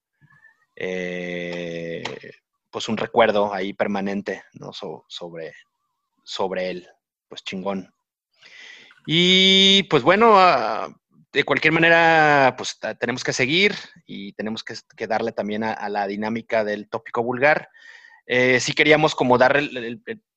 [2.74, 4.72] pues un recuerdo ahí permanente, ¿no?
[4.72, 5.54] sobre,
[6.24, 6.88] sobre él,
[7.28, 7.94] pues chingón.
[9.06, 10.92] Y pues bueno, ah,
[11.32, 16.64] de cualquier manera, pues tenemos que seguir y tenemos que, darle también a, la dinámica
[16.64, 17.68] del tópico vulgar.
[18.26, 19.56] Eh, sí queríamos como dar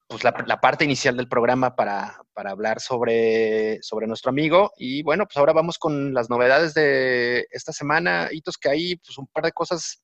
[0.06, 4.74] pues la, parte inicial del programa para, hablar sobre, sobre nuestro amigo.
[4.78, 8.30] Y bueno, pues ahora vamos con las novedades de esta semana.
[8.32, 10.04] Hitos que hay, pues un par de cosas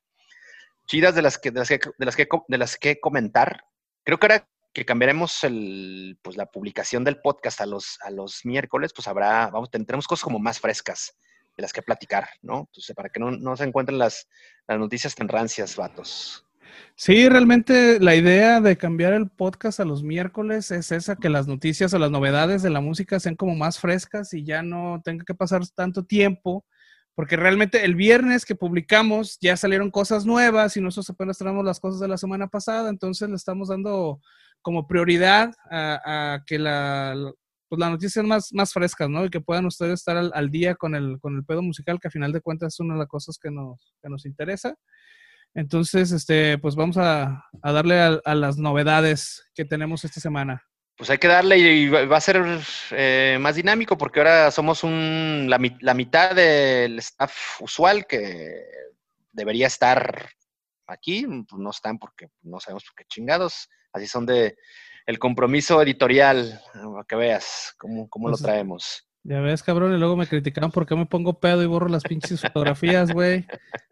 [0.86, 3.66] chidas de las que, de las que, de las que, de las que comentar.
[4.04, 8.44] Creo que ahora que cambiaremos el, pues, la publicación del podcast a los, a los
[8.44, 11.16] miércoles, pues habrá, vamos, tendremos cosas como más frescas
[11.56, 12.62] de las que platicar, ¿no?
[12.62, 14.28] Entonces, para que no, se encuentren las,
[14.68, 16.46] las noticias tan rancias, vatos.
[16.96, 21.48] Sí, realmente la idea de cambiar el podcast a los miércoles es esa, que las
[21.48, 25.24] noticias o las novedades de la música sean como más frescas y ya no tenga
[25.24, 26.66] que pasar tanto tiempo,
[27.16, 31.80] porque realmente el viernes que publicamos ya salieron cosas nuevas y nosotros apenas tenemos las
[31.80, 34.20] cosas de la semana pasada, entonces le estamos dando
[34.62, 37.16] como prioridad a, que la,
[37.70, 39.26] pues las noticias más, más frescas, ¿no?
[39.26, 42.12] Y que puedan ustedes estar al, día con el, con el pedo musical, que a
[42.12, 44.76] final de cuentas es una de las cosas que nos, que nos interesa.
[45.54, 50.64] Entonces, este, pues vamos a, a darle a, las novedades que tenemos esta semana.
[50.96, 52.44] Pues hay que darle y va a ser
[52.92, 58.64] eh, más dinámico porque ahora somos un, la, la mitad del staff usual que
[59.32, 60.30] debería estar
[60.86, 64.58] aquí, pues no están porque no sabemos por qué chingados así son de
[65.06, 69.08] el compromiso editorial, para que veas cómo, cómo lo pues, traemos.
[69.24, 72.04] Ya ves, cabrón, y luego me criticaban por qué me pongo pedo y borro las
[72.04, 73.46] pinches fotografías, güey.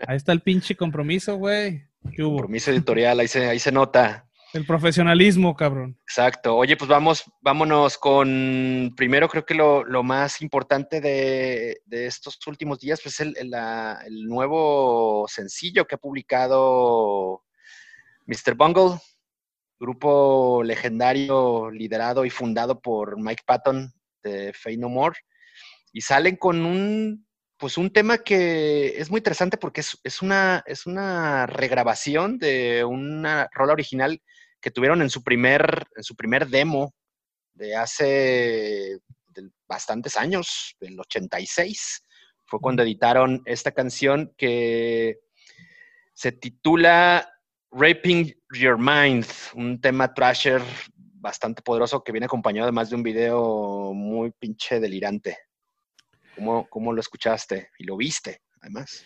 [0.08, 1.86] Ahí está el pinche compromiso, güey.
[2.18, 4.30] Compromiso editorial, ahí se, ahí se nota.
[4.54, 5.98] El profesionalismo, cabrón.
[6.04, 6.58] Exacto.
[6.58, 13.00] Oye, pues vamos, vámonos con, primero creo que lo, más importante de, estos últimos días,
[13.02, 13.54] pues el, el,
[14.06, 17.44] el nuevo sencillo que ha publicado
[18.26, 18.56] Mr.
[18.56, 19.00] Bungle,
[19.80, 25.18] grupo legendario liderado y fundado por Mike Patton de Fey No More.
[25.92, 27.26] Y salen con un,
[27.58, 33.50] pues un tema que es muy interesante porque es, una, es una regrabación de una
[33.54, 34.22] rola original
[34.62, 36.94] que tuvieron en su primer, en su primer demo
[37.54, 39.00] de hace
[39.68, 42.04] bastantes años, del 86.
[42.46, 45.20] Fue cuando editaron esta canción que
[46.14, 47.28] se titula
[47.72, 50.62] Raping Your Mind, un tema trasher
[50.96, 55.38] bastante poderoso que viene acompañado además de un video muy pinche delirante.
[56.36, 59.06] ¿Cómo, ¿Cómo, lo escuchaste y lo viste, además?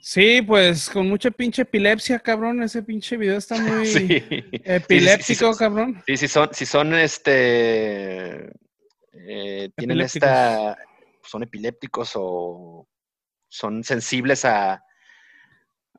[0.00, 2.62] Sí, pues con mucha pinche epilepsia, cabrón.
[2.62, 6.02] Ese pinche video está muy epiléptico, cabrón.
[6.06, 8.50] Sí, sí, son, si son este.
[9.12, 10.76] Eh, tienen esta.
[11.22, 12.88] Son epilépticos o
[13.48, 14.82] son sensibles a,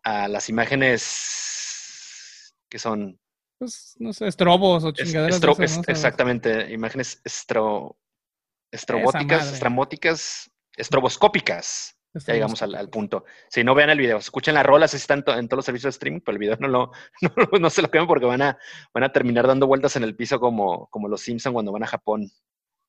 [0.04, 3.20] a las imágenes que son...
[3.58, 5.42] Pues, no sé, estrobos o chingaderas.
[5.88, 8.00] Exactamente, imágenes estro,
[8.72, 11.99] estrobóticas, estrambóticas, estroboscópicas.
[12.14, 13.26] Ya llegamos al, punto.
[13.50, 16.22] Si no vean el video, escuchen las rolas, están en todos los servicios de streaming,
[16.22, 16.92] pero el video no lo,
[17.60, 18.58] no, se lo quemen porque van a,
[18.94, 21.88] van a terminar dando vueltas en el piso como, como los Simpson cuando van a
[21.88, 22.30] Japón.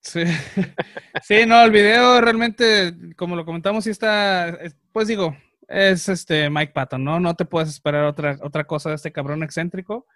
[0.01, 0.25] Sí.
[1.23, 4.59] sí, no, el video realmente, como lo comentamos, sí está,
[4.93, 5.37] pues digo,
[5.69, 7.21] es este Mike Patton, ¿no?
[7.21, 10.07] No te puedes esperar otra, otra cosa de este cabrón excéntrico.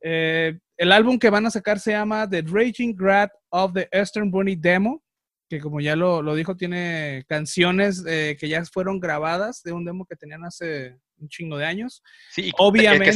[0.00, 4.30] Eh, el álbum que van a sacar se llama The Raging Grad of the Eastern
[4.30, 5.02] Bunny Demo,
[5.48, 10.06] que como ya lo, dijo, tiene canciones eh, que ya fueron grabadas de un demo
[10.06, 12.02] que tenían hace un chingo de años.
[12.30, 13.04] Sí, obviamente.
[13.04, 13.10] Que,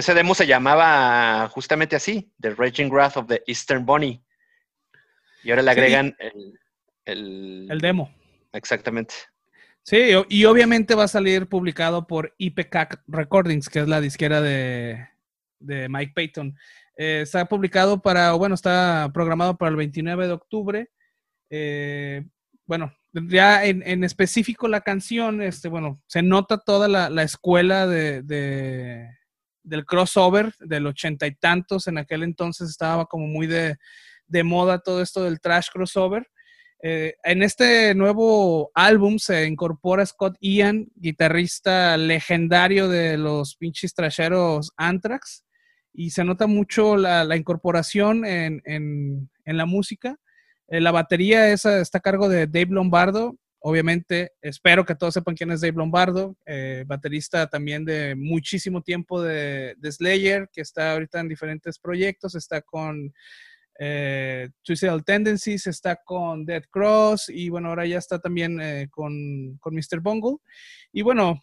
[0.00, 4.24] ese demo se, llamaba justamente así, The Raging Wrath of the Eastern Bunny.
[5.44, 6.16] Y ahora le agregan
[7.04, 8.14] el, el, demo.
[8.52, 9.14] Exactamente.
[9.82, 15.06] Sí, y obviamente va a salir publicado por IPCAC Recordings, que es la disquera de,
[15.58, 16.56] de Mike Payton.
[16.96, 20.90] Eh, está publicado para, bueno, está programado para el 29 de octubre.
[21.50, 22.26] Eh,
[22.66, 28.22] bueno, ya en, específico la canción, este, bueno, se nota toda la, escuela de,
[29.62, 31.86] del crossover del ochenta y tantos.
[31.86, 33.76] En aquel entonces estaba como muy de,
[34.44, 36.26] moda todo esto del trash crossover.
[36.80, 44.70] Eh, en este nuevo álbum se incorpora Scott Ian, guitarrista legendario de los pinches trasheros
[44.76, 45.44] Anthrax
[45.92, 50.16] y se nota mucho la, incorporación en, la música.
[50.68, 53.36] Eh, la batería está a cargo de Dave Lombardo.
[53.60, 59.20] Obviamente, espero que todos sepan quién es Dave Lombardo, eh, baterista también de muchísimo tiempo
[59.20, 62.36] de, Slayer, que está ahorita en diferentes proyectos.
[62.36, 63.12] Está con
[63.80, 69.56] eh, Suicidal Tendencies, está con Dead Cross y bueno, ahora ya está también eh, con,
[69.58, 70.00] con, Mr.
[70.00, 70.36] Bungle.
[70.92, 71.40] Y bueno,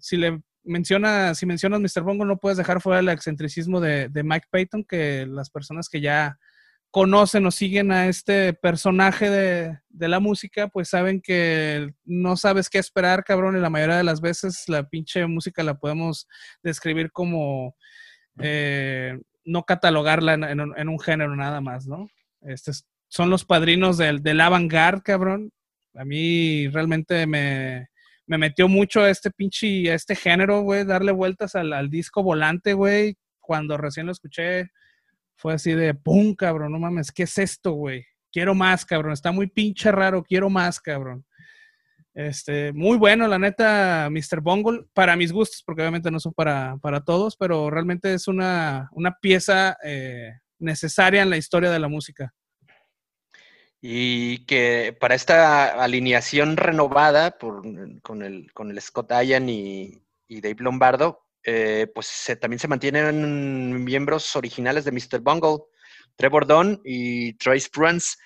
[0.00, 2.02] si le menciona, si mencionas Mr.
[2.02, 6.38] Bongo, no puedes dejar fuera el excentricismo de, Mike Payton, que las personas que ya
[6.90, 12.78] conocen o siguen a este personaje de, la música, pues saben que no sabes qué
[12.78, 16.26] esperar, cabrón, y la mayoría de las veces la pinche música la podemos
[16.62, 17.76] describir como
[18.40, 22.08] eh, no catalogarla en, un género nada más, ¿no?
[22.40, 22.72] Este
[23.08, 25.52] son los padrinos del, del avant-garde, cabrón.
[25.94, 27.90] A mí realmente me,
[28.30, 32.74] me metió mucho a este pinche, a este género, güey, darle vueltas al, disco volante,
[32.74, 33.16] güey.
[33.40, 34.70] Cuando recién lo escuché,
[35.40, 36.72] fue así de, ¡pum, cabrón!
[36.72, 38.04] No mames, ¿qué es esto, güey?
[38.30, 39.12] Quiero más, cabrón.
[39.12, 41.24] Está muy pinche raro, quiero más, cabrón.
[42.12, 44.40] Este, muy bueno, la neta, Mr.
[44.42, 48.88] Bungle, para mis gustos, porque obviamente no son para, para todos, pero realmente es una,
[48.92, 52.34] una pieza eh, necesaria en la historia de la música.
[53.80, 57.62] Y que para esta alineación renovada por,
[58.02, 64.36] con, el, con el Scott Ian y, Dave Lombardo, eh, pues también se mantienen miembros
[64.36, 65.20] originales de Mr.
[65.20, 65.64] Bungle,
[66.16, 68.18] Trevor Dunn y Trace Bruns,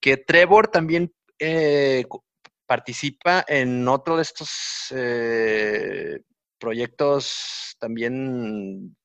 [0.00, 2.04] que Trevor también eh,
[2.66, 4.50] participa en otro de estos
[4.90, 6.20] eh,
[6.58, 8.96] proyectos también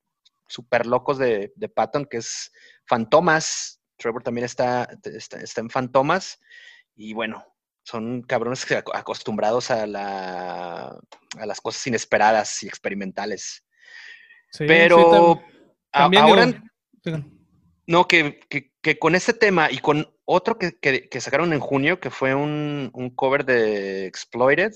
[0.47, 2.51] súper locos de, Patton, que es
[2.85, 6.39] Fantomas, Trevor también está, está, en Fantomas.
[6.95, 7.43] Y bueno,
[7.85, 10.97] son cabrones acostumbrados a, la,
[11.37, 13.63] a las cosas inesperadas y experimentales.
[14.57, 15.39] Pero
[15.91, 16.63] ahora,
[17.85, 18.39] no, que,
[18.99, 24.07] con este tema y con otro que, sacaron en junio, que fue un, cover de
[24.07, 24.73] Exploited,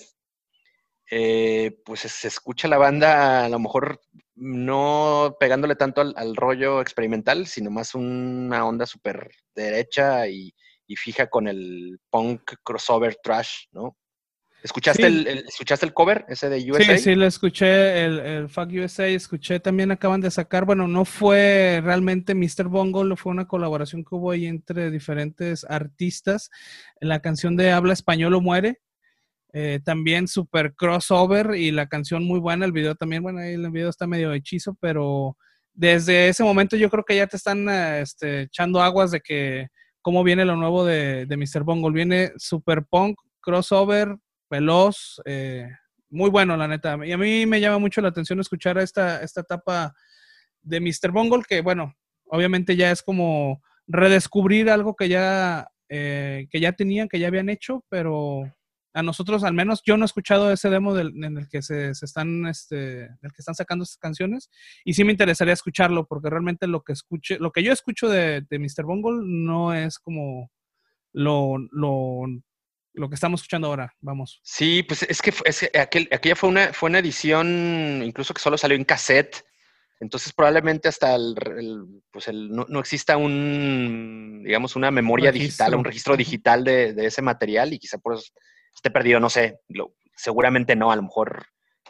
[1.10, 4.02] eh, pues se escucha la banda a lo mejor
[4.36, 10.54] no pegándole tanto al, rollo experimental, sino más una onda súper derecha y,
[10.96, 13.98] fija con el punk crossover trash, ¿no?
[14.62, 16.98] ¿Escuchaste, el, ¿Escuchaste el cover ese de USA?
[16.98, 21.06] Sí, sí, lo escuché, el, el Fuck USA, escuché también acaban de sacar, bueno, no
[21.06, 22.68] fue realmente Mr.
[22.68, 26.50] Bongo, fue una colaboración que hubo ahí entre diferentes artistas.
[27.00, 28.82] La canción de Habla Español o Muere,
[29.54, 33.70] eh, también super crossover y la canción muy buena, el video también, bueno, ahí el
[33.72, 35.38] video está medio hechizo, pero
[35.74, 39.68] desde ese momento yo creo que ya te están este, echando aguas de que
[40.02, 41.64] cómo viene lo nuevo de, de Mr.
[41.64, 41.92] Bungle.
[41.92, 44.16] Viene super punk, crossover,
[44.50, 45.70] veloz, eh,
[46.10, 46.98] muy bueno, la neta.
[47.06, 49.94] Y a mí me llama mucho la atención escuchar esta, esta etapa
[50.62, 51.12] de Mr.
[51.12, 51.94] Bungle, que bueno,
[52.26, 57.84] obviamente ya es como redescubrir algo que ya, que ya tenían, que ya habían hecho,
[57.90, 58.44] pero
[59.00, 62.46] a nosotros, al menos, yo no he escuchado ese demo en el que se, están,
[62.48, 64.50] este, el que están sacando estas canciones,
[64.84, 68.46] y sí me interesaría escucharlo, porque realmente lo que escuche, lo que yo escucho de,
[68.50, 68.86] de Mr.
[68.86, 70.52] Bungle no es como
[71.14, 72.26] lo, lo,
[72.94, 74.42] lo, que estamos escuchando ahora, vamos.
[74.44, 78.58] Sí, pues es que, es aquel, aquella fue una, fue una edición, incluso que solo
[78.58, 79.46] salió en cassette,
[80.02, 81.36] entonces probablemente hasta el,
[82.12, 87.22] pues el, no, exista un, digamos, una memoria digital, un registro digital de, de, ese
[87.22, 88.32] material y quizá por eso
[88.74, 89.60] esté perdido, no sé,
[90.16, 91.46] seguramente no, a lo mejor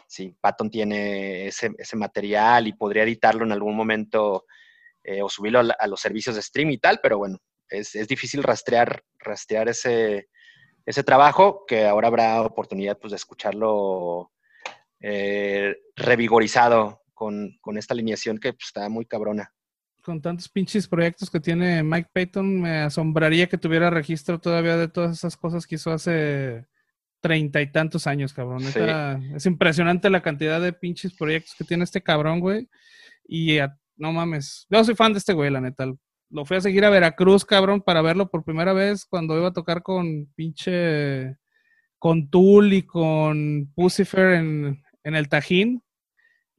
[0.06, 4.44] sí, Patton tiene ese, material y podría editarlo en algún momento
[5.04, 9.04] eh, o subirlo a, los servicios de stream y tal, pero bueno, es, difícil rastrear,
[9.18, 10.28] rastrear ese,
[10.84, 14.32] ese trabajo que ahora habrá oportunidad pues, de escucharlo
[15.00, 19.52] eh, revigorizado con, con esta alineación que pues, está muy cabrona.
[20.02, 24.88] Con tantos pinches proyectos que tiene Mike Payton, me asombraría que tuviera registro todavía de
[24.88, 26.66] todas esas cosas que hizo hace
[27.20, 28.60] treinta y tantos años, cabrón.
[28.60, 28.80] Sí.
[29.34, 32.68] Es impresionante la cantidad de pinches proyectos que tiene este cabrón, güey.
[33.26, 35.84] Y a- no mames, yo soy fan de este güey, la neta.
[36.30, 39.52] Lo fui a seguir a Veracruz, cabrón, para verlo por primera vez cuando iba a
[39.52, 41.36] tocar con pinche.
[41.98, 45.82] con Tool y con Pucifer en, en el Tajín.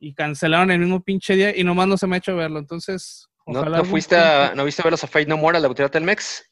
[0.04, 2.60] Y cancelaron el mismo pinche día y nomás no se me ha hecho verlo.
[2.60, 6.44] Entonces, ¿No, fuiste a, ¿No viste a verlos a Fate No More al Auditorio Telmex?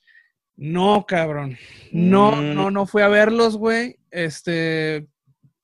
[0.56, 1.58] No, cabrón.
[1.92, 2.54] No, Mm.
[2.54, 3.96] no, no fui a verlos, güey.
[4.12, 5.08] Este,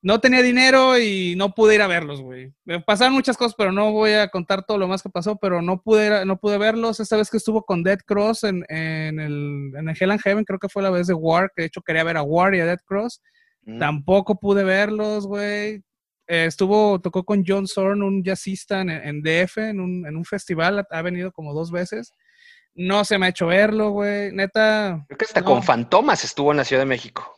[0.02, 2.54] no tenía dinero y no pude ir a verlos, güey.
[2.64, 5.62] Me pasaron muchas cosas, pero no voy a contar todo lo más que pasó, pero
[5.62, 7.00] no pude, ir a- no pude verlos.
[7.00, 10.46] Esta vez que estuvo con Dead Cross en, en el, en el Hell and Heaven,
[10.46, 12.60] creo que fue la vez de War, que de hecho quería ver a War y
[12.62, 13.22] a Dead Cross.
[13.64, 13.80] Mm.
[13.80, 15.82] Tampoco pude verlos, güey.
[16.28, 20.26] Eh, estuvo, tocó con John Zorn, un jazzista en, en DF, en un, en un
[20.26, 22.12] festival, ha venido como dos veces.
[22.74, 24.32] No se me ha hecho verlo, güey.
[24.34, 25.46] Neta, Creo que hasta no.
[25.46, 27.32] con Fantomas estuvo en la Ciudad de México.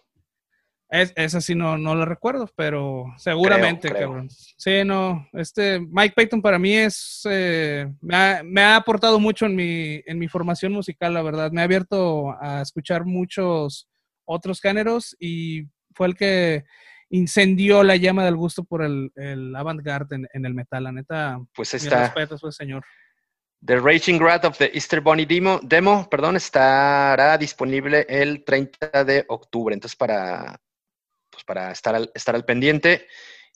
[0.89, 4.07] Es, esa sí no, no la recuerdo, pero seguramente, creo.
[4.07, 4.29] cabrón.
[4.29, 5.27] Sí, no.
[5.33, 7.21] Este, Mike Payton para mí es.
[7.29, 11.51] eh, me, ha, me ha aportado mucho en mi, en mi formación musical, la verdad.
[11.51, 13.89] Me ha abierto a escuchar muchos
[14.23, 16.63] otros géneros y fue el que
[17.09, 20.83] incendió la llama del gusto por el, el avant-garde en, en el metal.
[20.83, 22.01] La neta, Pues está.
[22.03, 22.83] respetos, pues, señor.
[23.65, 29.25] The Raging Wrath of the Easter Bunny demo, demo perdón, estará disponible el 30 de
[29.29, 29.73] octubre.
[29.73, 30.59] Entonces, para,
[31.31, 33.07] pues para estar, al, estar al pendiente.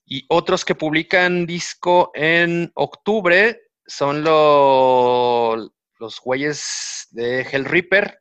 [0.06, 8.18] Y otros que publican disco en octubre son lo- los güeyes de Hell Reaper,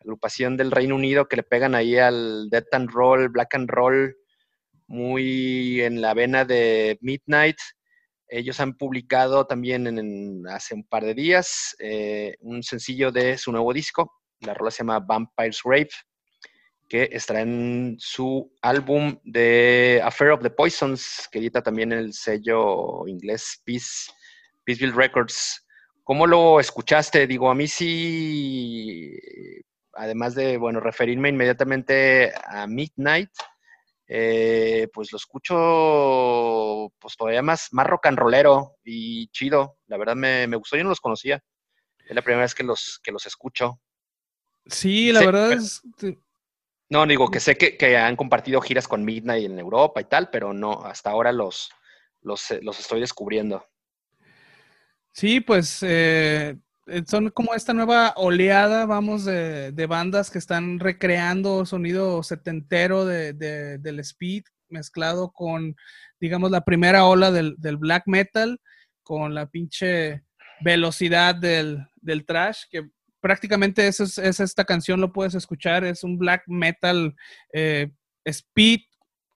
[0.00, 4.14] agrupación del Reino Unido que le pegan ahí al Death and Roll, Black and Roll,
[4.92, 7.56] muy en la vena de Midnight.
[8.28, 13.52] Ellos han publicado también en, hace un par de días eh, un sencillo de su
[13.52, 14.12] nuevo disco.
[14.40, 15.88] La rola se llama Vampire's Grave,
[16.90, 23.08] que estará en su álbum de Affair of the Poisons, que edita también el sello
[23.08, 24.12] inglés Peace,
[24.62, 25.66] Peaceville Records.
[26.04, 27.26] ¿Cómo lo escuchaste?
[27.26, 29.10] Digo, a mí sí,
[29.94, 33.30] además de, bueno, referirme inmediatamente a Midnight,
[34.06, 39.78] eh, pues lo escucho pues todavía más, más rock and rollero y chido.
[39.86, 41.42] La verdad me, me gustó, yo no los conocía.
[42.08, 43.80] Es la primera vez que los, que los escucho.
[44.66, 45.82] Sí, la verdad pero- es.
[46.88, 50.28] No, digo que sé que, que han compartido giras con Midnight en Europa y tal,
[50.28, 51.70] pero no, hasta ahora los,
[52.20, 53.66] los, los estoy descubriendo.
[55.10, 56.56] Sí, pues eh,
[57.06, 63.32] son como esta nueva oleada, vamos, de, de bandas que están recreando sonido setentero de,
[63.32, 65.76] de- del speed mezclado con,
[66.20, 68.60] digamos, la primera ola del, del black metal,
[69.02, 70.22] con la pinche
[70.60, 72.88] velocidad del, del trash, que
[73.20, 77.14] prácticamente es, es esta canción, lo puedes escuchar, es un black metal
[77.52, 77.90] eh,
[78.24, 78.80] speed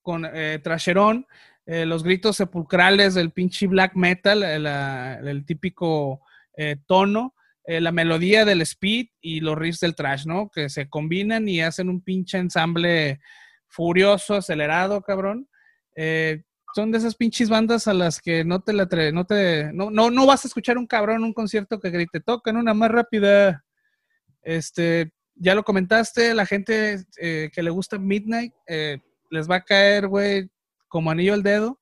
[0.02, 1.26] con eh, trasherón,
[1.66, 6.20] eh, los gritos sepulcrales del pinche black metal, eh, el típico
[6.56, 7.34] eh, tono,
[7.66, 10.50] eh, la melodía del speed y los riffs del trash, ¿no?
[10.50, 13.20] Que se combinan y hacen un pinche ensamble
[13.68, 15.48] furioso, acelerado, cabrón.
[15.94, 16.42] Eh,
[16.74, 20.10] son de esas pinches bandas a las que no te la no te, no, no,
[20.10, 23.64] no vas a escuchar un cabrón en un concierto que grite, tocan una más rápida.
[24.42, 28.98] Este, ya lo comentaste, la gente eh, que le gusta Midnight, eh,
[29.30, 30.50] les va a caer, güey,
[30.88, 31.80] como anillo al dedo.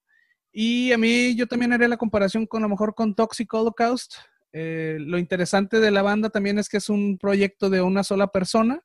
[0.52, 4.14] Y a mí yo también haré la comparación con a lo mejor con Toxic Holocaust.
[4.56, 8.28] Eh, lo interesante de la banda también es que es un proyecto de una sola
[8.28, 8.80] persona,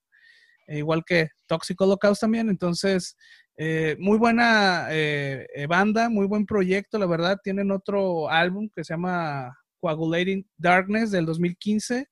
[0.68, 2.50] eh, igual que Toxic Holocaust también.
[2.50, 3.16] Entonces,
[3.58, 7.40] eh, muy buena eh, banda, muy buen proyecto, la verdad.
[7.44, 12.08] Tienen otro álbum que se llama Coagulating Darkness del 2015.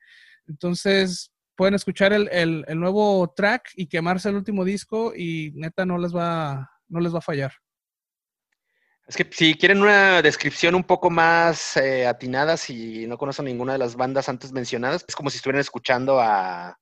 [0.48, 5.86] Entonces, pueden escuchar el, el- el nuevo track y quemarse el último disco y neta
[5.86, 7.54] no les va, no les va a fallar.
[9.08, 13.74] Es que si quieren una descripción un poco más eh, atinada, si no conocen ninguna
[13.74, 16.78] de las bandas antes mencionadas, es como si estuvieran escuchando a,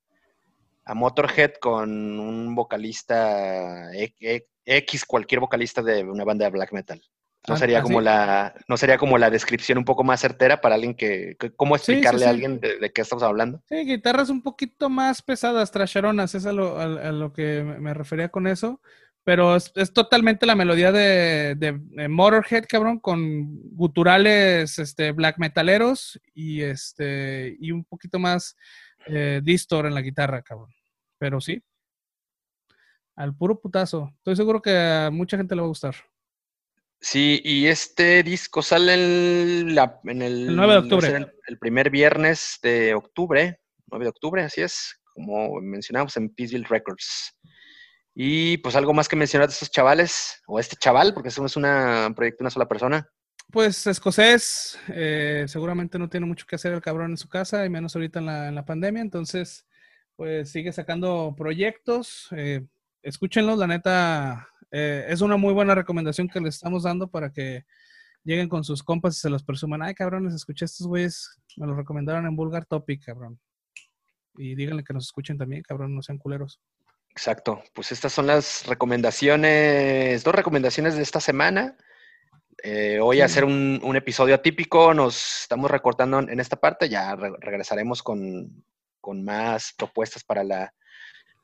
[0.86, 6.72] a Motorhead con un vocalista e- e- X, cualquier vocalista de una banda de black
[6.74, 7.00] metal.
[7.48, 7.84] No Ah, sería ¿así?
[7.84, 11.52] como la, no sería como la descripción un poco más certera para alguien que, que-
[11.52, 12.26] cómo sí, explicarle sí.
[12.26, 13.62] a alguien de, de qué estamos hablando.
[13.70, 17.94] Sí, guitarras un poquito más pesadas, trasheronas, es a lo, a- a lo que me
[17.94, 18.82] refería con eso.
[19.26, 25.38] Pero es, es totalmente la melodía de, de- de Motorhead, cabrón, con guturales este, black
[25.40, 28.56] metaleros y, este, y un poquito más
[29.08, 30.70] eh, distor en la guitarra, cabrón.
[31.18, 31.62] Pero sí,
[33.16, 34.12] al puro putazo.
[34.18, 35.96] Estoy seguro que a mucha gente le va a gustar.
[37.02, 41.28] Sí, y este disco sale en, el, 9 de octubre.
[41.48, 47.38] El, primer viernes de octubre, 9 de octubre, así es, como mencionamos en Peaceville Records.
[48.18, 51.58] Y pues algo más que mencionar de estos chavales, o este chaval, porque eso es
[51.58, 53.10] una, un proyecto de una sola persona.
[53.52, 57.70] Pues escocés, eh, seguramente no tiene mucho que hacer el cabrón en su casa, y
[57.70, 59.68] menos ahorita en la, pandemia, entonces
[60.16, 62.30] pues sigue sacando proyectos.
[62.32, 62.66] Eh,
[63.04, 67.66] escúchenlos, la neta, eh, es una muy buena recomendación que les estamos dando para que
[68.24, 69.82] lleguen con sus compas y se los presuman.
[69.84, 73.40] Ay, cabrones, escuché estos güeyes, me los recomendaron en Vulgar Topic, cabrón.
[74.38, 76.62] Y díganle que nos escuchen también, cabrón, no sean culeros.
[77.16, 81.78] Exacto, pues estas son las recomendaciones, dos recomendaciones de esta semana.
[82.62, 88.04] Eh, hoy a hacer un, episodio atípico, nos estamos recortando en esta parte, ya regresaremos
[88.04, 88.66] con,
[89.00, 90.74] con más propuestas para la,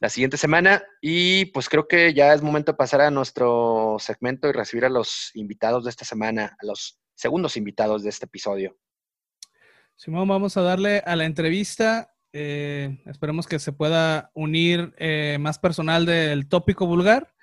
[0.09, 0.83] siguiente semana.
[0.99, 4.89] Y pues creo que ya es momento de pasar a nuestro segmento y recibir a
[4.89, 8.75] los invitados de esta semana, a los segundos invitados de este episodio.
[9.95, 12.10] Simón, vamos a darle a la entrevista.
[12.33, 17.33] Eh, esperemos que se pueda unir eh, más personal del tópico vulgar.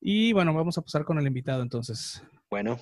[0.00, 2.22] Y bueno, vamos a pasar con el invitado entonces.
[2.50, 2.78] Bueno.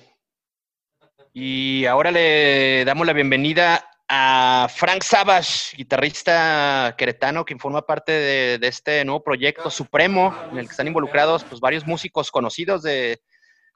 [1.33, 8.67] Y ahora le damos la bienvenida a Frank Savage, guitarrista queretano, quien forma parte de,
[8.67, 13.19] este nuevo proyecto Supremo, en el que están involucrados pues, varios músicos conocidos de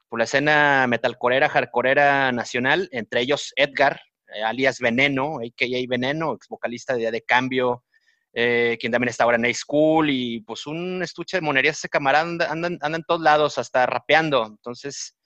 [0.08, 4.00] por la escena metalcorera, hardcorera nacional, entre ellos Edgar,
[4.44, 5.86] alias Veneno, a.k.a.
[5.88, 7.84] Veneno, ex vocalista de Día de Cambio,
[8.32, 12.24] eh, quien también está ahora en A-School, y pues un estuche de monerías, ese camarada
[12.50, 14.46] anda, anda, en todos lados, hasta rapeando.
[14.46, 15.16] Entonces,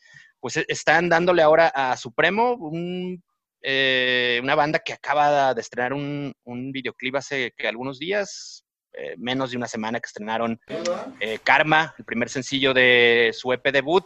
[0.40, 3.22] pues están dándole ahora a Supremo un
[3.66, 9.50] eh, una banda que acaba de estrenar un, videoclip hace que algunos días, eh, menos
[9.50, 10.60] de una semana que estrenaron
[11.18, 14.04] eh, Karma, el primer sencillo de su EP debut.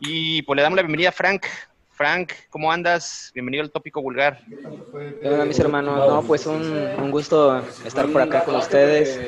[0.00, 1.44] Y pues le damos la bienvenida a Frank.
[1.94, 3.30] Frank, ¿cómo andas?
[3.34, 4.40] Bienvenido al Tópico Vulgar.
[5.22, 9.20] Hola mis hermanos, no, pues un, un gusto estar por acá con ustedes.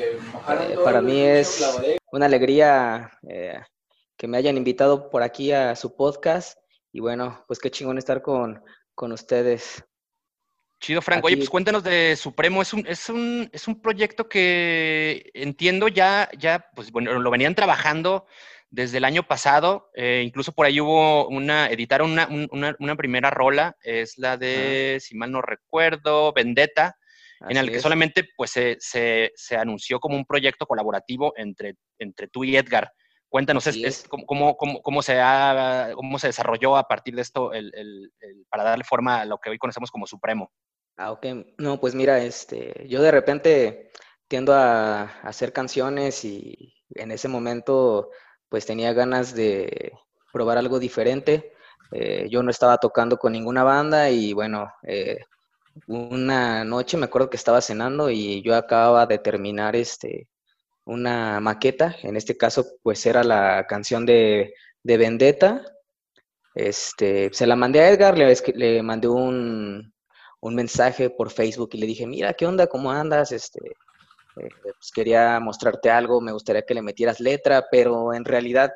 [0.83, 1.63] para mí es
[2.11, 3.09] una alegría
[4.17, 6.59] que me hayan invitado por aquí a su podcast
[6.91, 8.61] y bueno, pues qué chingón estar con,
[8.93, 9.81] con ustedes.
[10.81, 11.27] Chido, Franco.
[11.27, 12.61] Oye, pues cuéntanos de Supremo.
[12.61, 17.55] Es un, es un, es un proyecto que entiendo ya, ya, pues bueno, lo venían
[17.55, 18.27] trabajando
[18.69, 19.89] desde el año pasado.
[19.93, 25.15] Eh, incluso por ahí hubo una, editaron una, una, primera rola, es la de, si
[25.15, 26.95] mal no recuerdo, Vendetta,
[27.47, 32.27] en el que solamente pues se, se, se, anunció como un proyecto colaborativo entre, entre
[32.27, 32.91] tú y Edgar.
[33.29, 37.71] Cuéntanos es, cómo, cómo, cómo, se ha, cómo se desarrolló a partir de esto el,
[37.75, 38.11] el,
[38.49, 40.51] para darle forma a lo que hoy conocemos como Supremo.
[40.95, 41.27] Ah, ok.
[41.57, 43.91] No, pues mira, este, yo de repente
[44.27, 48.09] tiendo a, hacer canciones y en ese momento
[48.49, 49.93] pues tenía ganas de
[50.31, 51.53] probar algo diferente.
[51.91, 55.17] Eh, yo no estaba tocando con ninguna banda y bueno, eh,
[55.87, 60.27] una noche me acuerdo que estaba cenando y yo acababa de terminar este,
[60.85, 65.63] una maqueta, en este caso pues era la canción de, de Vendetta.
[66.55, 69.93] Este, se la mandé a Edgar, le, le mandé un,
[70.41, 72.67] un, mensaje por Facebook y le dije, mira, ¿qué onda?
[72.67, 73.31] ¿Cómo andas?
[73.31, 73.59] Este,
[74.61, 78.73] pues quería mostrarte algo, me gustaría que le metieras letra, pero en realidad,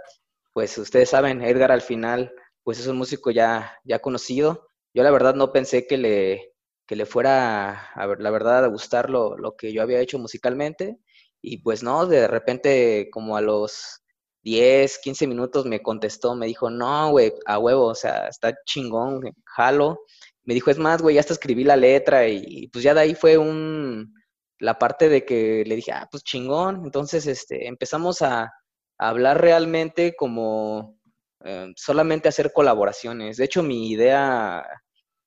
[0.53, 2.33] pues ustedes saben, Edgar al final,
[2.63, 4.67] pues es un músico ya, ya conocido.
[4.93, 6.53] Yo la verdad no pensé que le,
[6.85, 10.19] que le fuera, a ver, la verdad, a gustar lo, lo que yo había hecho
[10.19, 10.99] musicalmente.
[11.41, 14.01] Y pues no, de repente como a los
[14.43, 19.21] 10, 15 minutos me contestó, me dijo, no, güey, a huevo, o sea, está chingón,
[19.45, 20.01] jalo.
[20.43, 23.15] Me dijo, es más, güey, ya hasta escribí la letra y, pues ya de ahí
[23.15, 24.13] fue un,
[24.61, 26.83] la parte de que le dije, ah, pues chingón.
[26.85, 28.53] Entonces, este, empezamos a,
[28.99, 30.99] hablar realmente como
[31.43, 33.37] eh, solamente hacer colaboraciones.
[33.37, 34.63] De hecho, mi idea,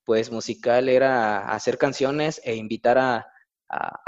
[0.04, 3.26] pues, musical era hacer canciones e invitar a,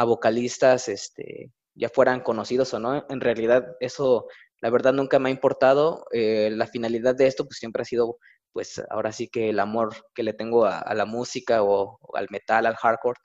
[0.07, 3.05] vocalistas, este, ya fueran conocidos o no.
[3.09, 4.29] En realidad eso,
[4.61, 6.05] la verdad, nunca me ha importado.
[6.13, 8.19] Eh, la finalidad de esto, pues siempre ha sido,
[8.53, 12.67] pues ahora sí que el amor que le tengo a, la música o, al metal,
[12.67, 13.19] al hardcore.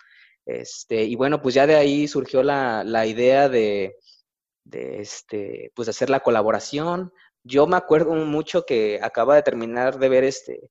[0.60, 3.96] Este, y bueno, pues ya de ahí surgió la, la idea de,
[4.64, 7.14] de, este, pues hacer la colaboración.
[7.44, 10.70] Yo me acuerdo mucho que acaba de terminar de ver este,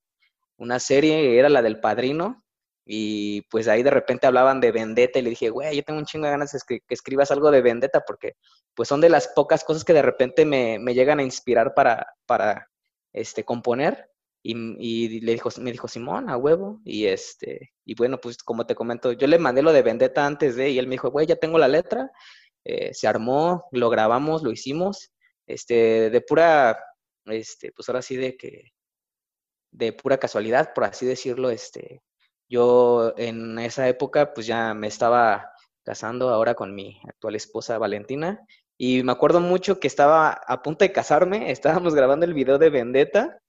[0.56, 2.36] una serie, era la del Padrino,
[2.84, 6.06] y pues ahí de repente hablaban de Vendetta y le dije, güey, yo tengo un
[6.06, 8.34] chingo de ganas de que, escribas algo de Vendetta porque
[8.74, 12.68] pues son de las pocas cosas que de repente me, llegan a inspirar para, para
[13.12, 14.09] este, componer.
[14.42, 16.80] Y, le dijo, me dijo Simón, a huevo.
[16.84, 20.56] Y este, y bueno, pues como te comento, yo le mandé lo de Vendetta antes
[20.56, 22.10] de, y él me dijo, güey, ya tengo la letra.
[22.64, 25.12] Eh, se armó, lo grabamos, lo hicimos.
[25.46, 26.78] Este, de pura,
[27.26, 28.72] este, pues ahora sí de que
[29.72, 32.02] de pura casualidad, por así decirlo, este,
[32.48, 35.52] yo en esa época pues ya me estaba
[35.84, 38.40] casando ahora con mi actual esposa Valentina
[38.76, 41.50] y me acuerdo mucho que estaba a punto de casarme,
[41.82, 43.39] estábamos grabando el video de Vendetta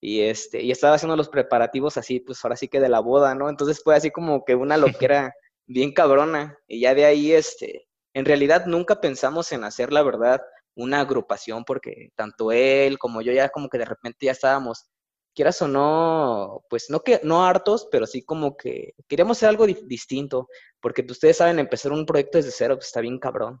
[0.00, 3.34] y este y estaba haciendo los preparativos así, pues ahora sí que de la boda,
[3.34, 3.48] ¿no?
[3.50, 4.76] Entonces fue así como que una
[5.08, 5.34] loquera
[5.66, 10.40] bien cabrona y ya de ahí este en realidad nunca pensamos en hacer la verdad
[10.74, 14.90] una agrupación porque tanto él como yo ya como que de repente ya estábamos
[15.34, 19.66] quieras o no, pues no que no hartos, pero sí como que queríamos hacer algo
[19.66, 20.48] distinto,
[20.80, 23.60] porque pues, ustedes saben, empezar un proyecto desde cero pues, está bien cabrón.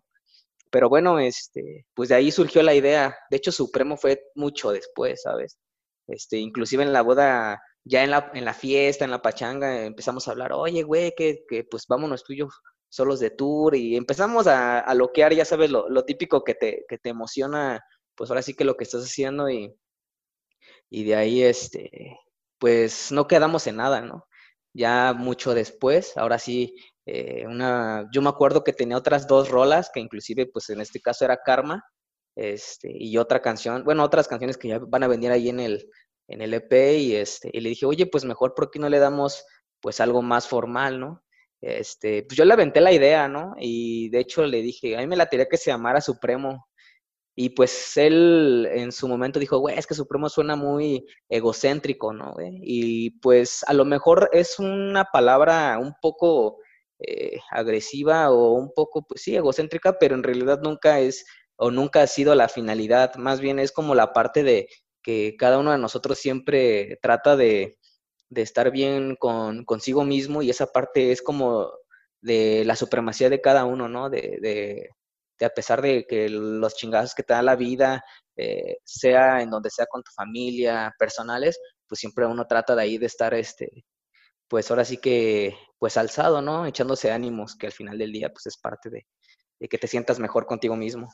[0.70, 3.16] Pero bueno, este, pues de ahí surgió la idea.
[3.30, 5.58] De hecho, Supremo fue mucho después, ¿sabes?
[6.10, 10.28] Este, inclusive en la boda, ya en la, en la fiesta, en la pachanga, empezamos
[10.28, 12.48] a hablar, oye, güey, que, que pues vámonos tú y yo
[12.88, 16.84] solos de tour, y empezamos a, a loquear, ya sabes, lo, lo típico que te,
[16.88, 17.80] que te emociona,
[18.16, 19.74] pues ahora sí que lo que estás haciendo, y,
[20.88, 22.18] y de ahí, este,
[22.58, 24.26] pues no quedamos en nada, ¿no?
[24.72, 26.74] Ya mucho después, ahora sí,
[27.06, 31.00] eh, una, yo me acuerdo que tenía otras dos rolas, que inclusive, pues en este
[31.00, 31.84] caso era Karma,
[32.40, 35.90] este, y otra canción, bueno, otras canciones que ya van a venir ahí en el,
[36.26, 38.98] en el EP, y este, y le dije, oye, pues mejor, ¿por qué no le
[38.98, 39.44] damos,
[39.80, 41.22] pues algo más formal, ¿no?
[41.60, 43.54] Este, pues yo le aventé la idea, ¿no?
[43.58, 46.66] Y de hecho le dije, a mí me la que se llamara Supremo,
[47.36, 52.34] y pues él en su momento dijo, güey, es que Supremo suena muy egocéntrico, ¿no?
[52.40, 56.58] Y pues a lo mejor es una palabra un poco
[57.00, 61.24] eh, agresiva o un poco, pues sí, egocéntrica, pero en realidad nunca es
[61.62, 64.68] o nunca ha sido la finalidad, más bien es como la parte de
[65.02, 67.78] que cada uno de nosotros siempre trata de,
[68.30, 71.70] de estar bien con, consigo mismo y esa parte es como
[72.22, 74.08] de la supremacía de cada uno, ¿no?
[74.08, 74.88] de,
[75.40, 78.02] a pesar de que los chingazos que te da la vida,
[78.36, 82.98] eh, sea en donde sea con tu familia, personales, pues siempre uno trata de ahí
[82.98, 83.84] de estar, este,
[84.48, 86.66] pues ahora sí que, pues alzado, ¿no?
[86.66, 89.06] Echándose ánimos, que al final del día, pues es parte de,
[89.68, 91.12] que te sientas mejor contigo mismo.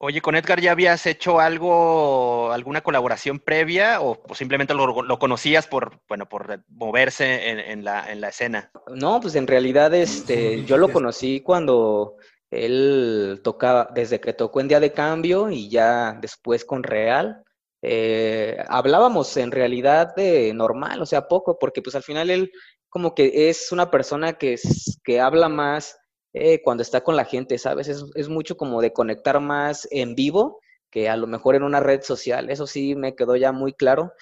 [0.00, 6.00] Oye, con Edgar ya habías hecho algo, alguna colaboración previa o, simplemente lo, conocías por,
[6.08, 8.70] bueno, por moverse en, la, en, la, escena?
[8.94, 12.14] No, pues en realidad, este, yo lo conocí cuando
[12.48, 17.42] él tocaba, desde que tocó en Día de Cambio y ya después con Real,
[17.82, 22.52] eh, hablábamos en realidad de normal, o sea, poco, porque pues al final él
[22.88, 25.98] como que es una persona que, es, que habla más
[26.38, 27.88] eh, cuando está con la gente, ¿sabes?
[27.88, 30.60] Es, mucho como de conectar más en vivo
[30.90, 34.12] que a lo mejor en una red social, eso sí me quedó ya muy claro,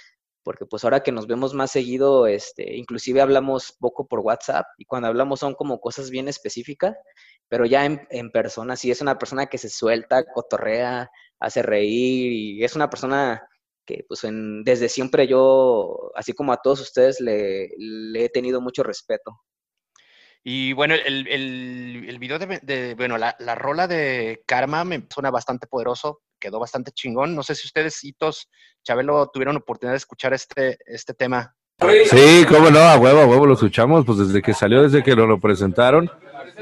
[0.42, 4.84] porque pues ahora que nos vemos más seguido, este, inclusive hablamos poco por WhatsApp y
[4.84, 6.96] cuando hablamos son como cosas bien específicas
[7.48, 12.64] pero ya en, persona, sí es una persona que se suelta, cotorrea, hace reír y
[12.64, 13.46] es una persona
[13.84, 14.22] que pues
[14.64, 17.70] desde siempre yo, así como a todos ustedes, le,
[18.14, 19.40] he tenido mucho respeto.
[20.48, 25.66] Y bueno, el, el, video de, bueno, la, la, rola de Karma me suena bastante
[25.66, 27.34] poderoso, quedó bastante chingón.
[27.34, 28.48] No sé si ustedes, Hitos,
[28.84, 31.56] Chabelo, tuvieron oportunidad de escuchar este, este tema.
[32.04, 35.16] Sí, cómo no, a huevo, a huevo lo escuchamos, pues desde que salió, desde que
[35.16, 36.08] lo, lo presentaron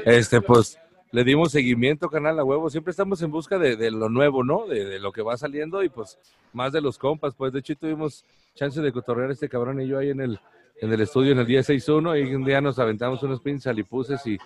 [0.03, 0.79] este, pues
[1.11, 2.69] le dimos seguimiento, canal a huevo.
[2.71, 4.65] Siempre estamos en busca de, lo nuevo, ¿no?
[4.65, 6.17] De, lo que va saliendo y pues
[6.53, 7.33] más de los compas.
[7.35, 8.25] Pues de hecho tuvimos
[8.55, 10.39] chance de cotorrear este cabrón y yo ahí en el,
[10.81, 13.75] en el estudio en el día 6-1 y un día nos aventamos unos pinzas
[14.25, 14.37] y,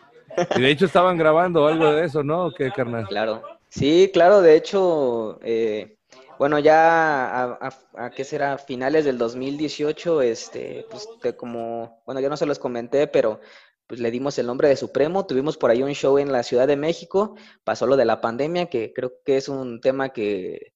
[0.55, 2.51] y de hecho estaban grabando algo de eso, ¿no?
[2.51, 3.07] ¿Qué, carnal?
[3.07, 3.41] Claro.
[3.69, 5.97] Sí, claro, de hecho, eh,
[6.39, 11.07] bueno, ya a, a, qué será, finales del 2018, este, pues
[11.37, 13.39] como, bueno, yo no se los comenté, pero
[13.85, 15.25] pues le dimos el nombre de Supremo.
[15.25, 18.67] Tuvimos por ahí un show en la Ciudad de México, pasó lo de la pandemia,
[18.67, 20.73] que creo que es un tema que,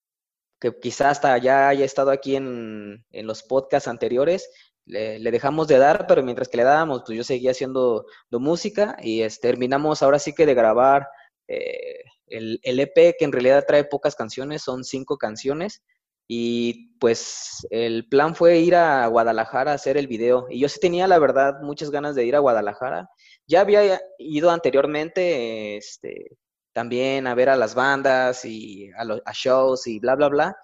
[0.60, 4.50] que quizás hasta ya haya estado aquí en, en los podcasts anteriores.
[4.86, 9.26] Le, dejamos de dar, pero mientras que le dábamos, pues yo seguía haciendo música y
[9.42, 11.08] terminamos ahora sí que de grabar
[11.48, 15.82] eh, el, el EP, que en realidad trae pocas canciones, son cinco canciones.
[16.28, 20.48] Y pues el plan fue ir a Guadalajara a hacer el video.
[20.50, 23.10] Y yo sí tenía, la verdad, muchas ganas de ir a Guadalajara.
[23.48, 26.38] Ya había ido anteriormente este,
[26.74, 30.58] también a ver a las bandas y a, los, shows y bla, bla, bla.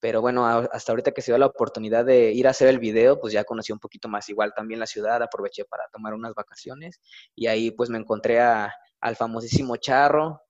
[0.00, 3.18] Pero bueno, hasta ahorita que se dio la oportunidad de ir a hacer el video,
[3.20, 7.00] pues ya conocí un poquito más igual también la ciudad, aproveché para tomar unas vacaciones
[7.34, 10.42] y ahí pues me encontré al famosísimo Charro,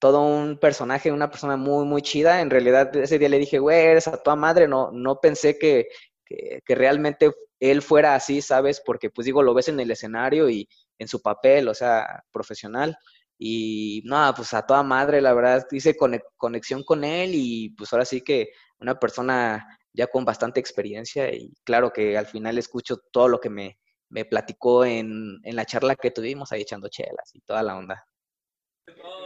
[0.00, 2.40] todo un personaje, una persona muy, muy chida.
[2.40, 4.66] En realidad, ese día le dije, güey, eres a toda madre.
[4.66, 5.88] No, no pensé que,
[6.24, 8.82] que, realmente él fuera así, ¿sabes?
[8.84, 12.96] Porque, pues digo, lo ves en el escenario y en su papel, o sea, profesional.
[13.42, 15.96] Y no, pues a toda madre, la verdad, hice
[16.36, 21.50] conexión con él y pues ahora sí que una persona ya con bastante experiencia y
[21.64, 23.78] claro que al final escucho todo lo que me,
[24.10, 28.04] me platicó en, en la charla que tuvimos ahí echando chelas y toda la onda.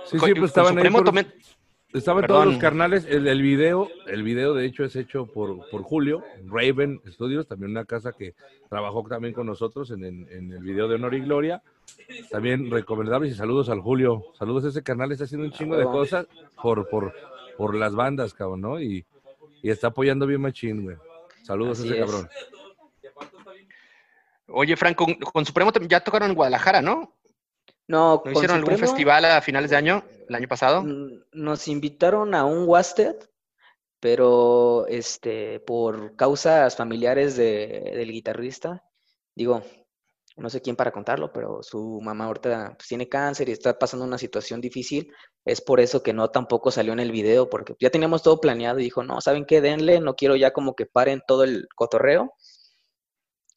[0.04, 1.34] Sí, sí, pues estaban ahí por- también-
[1.92, 3.06] Estaban todos los carnales.
[3.08, 7.70] El, el video, el video de hecho es hecho por, por Julio, Raven Studios, también
[7.72, 8.34] una casa que
[8.68, 11.62] trabajó también con nosotros en, en el video de Honor y Gloria.
[12.30, 14.24] También recomendables y saludos al Julio.
[14.38, 16.26] Saludos a ese canal, está haciendo un chingo de cosas
[16.62, 17.12] por, por,
[17.56, 18.80] por las bandas, cabrón, ¿no?
[18.80, 19.04] Y,
[19.62, 20.96] y está apoyando bien machín, güey.
[21.42, 22.10] Saludos Así a ese es.
[22.10, 22.28] cabrón.
[24.48, 27.14] Oye, Franco, con, con Supremo ya tocaron en Guadalajara, ¿no?
[27.86, 30.84] No, ¿No con hicieron algún festival a finales de año, el año pasado?
[31.32, 33.16] Nos invitaron a un Wasted,
[34.00, 38.84] pero este, por causas familiares de- del guitarrista,
[39.34, 39.62] digo,
[40.36, 44.04] no sé quién para contarlo, pero su mamá ahorita pues, tiene cáncer y está pasando
[44.04, 45.10] una situación difícil.
[45.44, 48.78] Es por eso que no tampoco salió en el video, porque ya teníamos todo planeado
[48.80, 49.60] y dijo, no, ¿saben qué?
[49.60, 52.32] Denle, no quiero ya como que paren todo el cotorreo.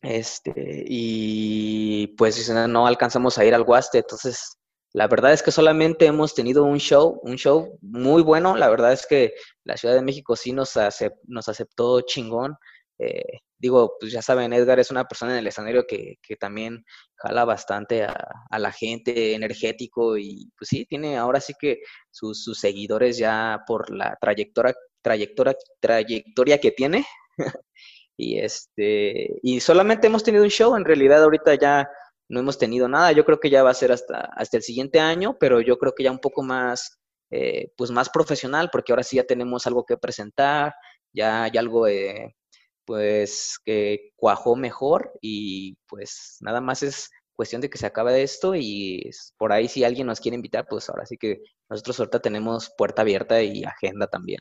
[0.02, 0.54] Este,
[0.88, 4.58] y pues no alcanzamos a ir al Huaste, entonces
[4.94, 8.56] la verdad es que solamente hemos tenido un show, un show muy bueno.
[8.56, 12.56] La verdad es que la Ciudad de México sí nos, acep- nos aceptó chingón.
[13.00, 13.22] Eh,
[13.60, 16.86] digo, pues ya saben, Edgar es una persona en el escenario que, que también
[17.16, 18.16] jala bastante a,
[18.58, 21.80] la gente, energético y pues sí, tiene ahora sí que
[22.12, 27.06] sus, sus seguidores ya por la trayectoria, trayectoria, trayectoria que tiene.
[28.18, 31.90] y este, y solamente hemos tenido un show, en realidad ahorita ya
[32.30, 33.12] no hemos tenido nada.
[33.12, 35.94] Yo creo que ya va a ser hasta, hasta el siguiente año, pero yo creo
[35.96, 36.98] que ya un poco más,
[37.32, 40.74] eh, pues más profesional, porque ahora sí ya tenemos algo que presentar,
[41.14, 42.36] ya, ya algo, eh,
[42.88, 48.56] pues, que cuajó mejor y pues nada más es cuestión de que se acabe esto
[48.56, 52.72] y por ahí si alguien nos quiere invitar, pues ahora sí que nosotros ahorita tenemos
[52.78, 54.40] puerta abierta y agenda también.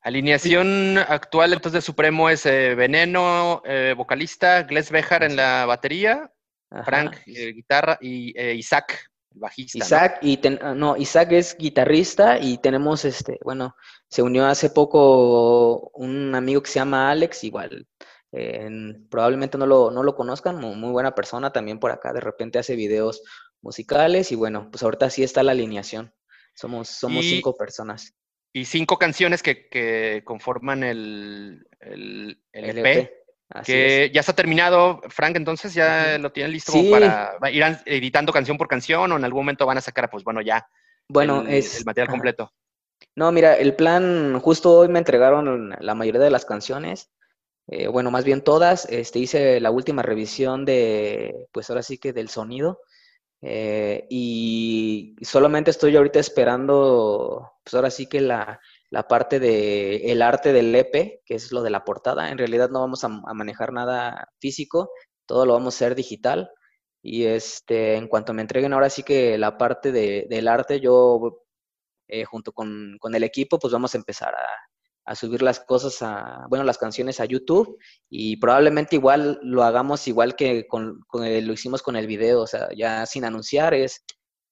[0.00, 6.32] Alineación actual entonces de Supremo es eh, Veneno, eh, vocalista, Gles Bejar en la batería,
[6.70, 6.84] Ajá.
[6.84, 9.78] Frank, eh, guitarra y Isaac, el bajista.
[9.78, 9.84] ¿no?
[9.84, 13.76] Isaac y ten- ah, no, Isaac es guitarrista y tenemos este, bueno,
[14.08, 17.86] se unió hace poco un amigo que se llama Alex, igual,
[18.32, 22.12] eh, en- probablemente no lo, no lo conozcan, mu- muy, buena persona también por acá,
[22.12, 23.22] de repente hace videos
[23.62, 26.12] musicales y bueno, pues ahorita sí está la alineación.
[26.54, 28.14] Somos, somos Y- cinco personas.
[28.52, 33.10] Y cinco canciones que, que conforman el, el, el EP,
[33.50, 34.08] así es.
[34.08, 35.00] que ya está terminado.
[35.08, 36.90] Frank, entonces ya lo tienen listo Sí.
[36.90, 40.40] para irán editando canción por canción o en algún momento van a sacar, pues bueno,
[40.40, 40.66] ya
[41.08, 41.78] Bueno, el, es...
[41.78, 42.12] el material ajá.
[42.12, 42.52] completo.
[43.14, 47.10] No, mira, el plan, justo hoy me entregaron la mayoría de las canciones,
[47.68, 52.12] eh, bueno, más bien todas, este, hice la última revisión de, pues ahora sí que
[52.12, 52.80] del sonido,
[53.42, 60.22] eh, y solamente estoy ahorita esperando, pues ahora sí que la, la parte de el
[60.22, 63.72] arte del EP, que es lo de la portada, en realidad no vamos a, manejar
[63.72, 64.90] nada físico,
[65.26, 66.50] todo lo vamos a hacer digital,
[67.02, 71.44] y este, en cuanto me entreguen ahora sí que la parte de, del arte, yo
[72.08, 76.46] eh, junto con, con el equipo, pues vamos a empezar a, subir las cosas a,
[76.48, 77.78] bueno, las canciones a YouTube.
[78.10, 82.46] Y probablemente igual lo hagamos igual que con, con lo hicimos con el video, o
[82.46, 84.04] sea, ya sin anunciar, es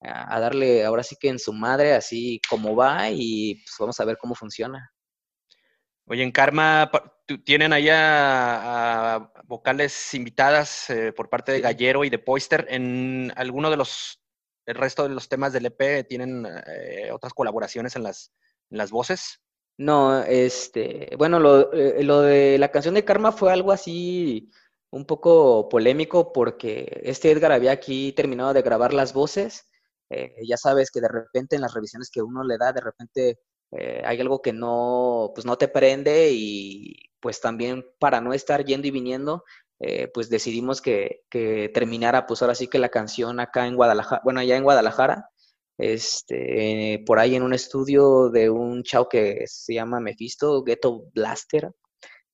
[0.05, 4.05] a, darle ahora sí que en su madre, así como va y pues vamos a
[4.05, 4.91] ver cómo funciona.
[6.07, 6.91] Oye, en Karma
[7.45, 11.61] tienen allá a vocales invitadas eh, por parte de.
[11.61, 12.67] Gallero y de Poister.
[12.69, 14.21] En alguno de los,
[14.67, 18.33] el resto de los temas del EP tienen eh, otras colaboraciones en las,
[18.71, 19.41] en las voces.
[19.77, 24.51] No, este, bueno, lo, eh, lo de la canción de Karma fue algo así
[24.91, 29.67] un poco polémico porque este Edgar había aquí terminado de grabar las voces.
[30.11, 33.39] Eh, ya sabes que de repente en las revisiones que uno le da, de repente
[33.73, 38.65] eh, hay algo que no, pues no te prende y pues también para no estar
[38.65, 39.45] yendo y viniendo,
[39.81, 44.21] eh, pues decidimos que, que terminara pues ahora sí que la canción acá en Guadalajara,
[44.25, 45.31] bueno, allá en Guadalajara
[45.79, 51.73] este, por ahí en un estudio de un chavo que se llama Mephisto, Ghetto Blaster,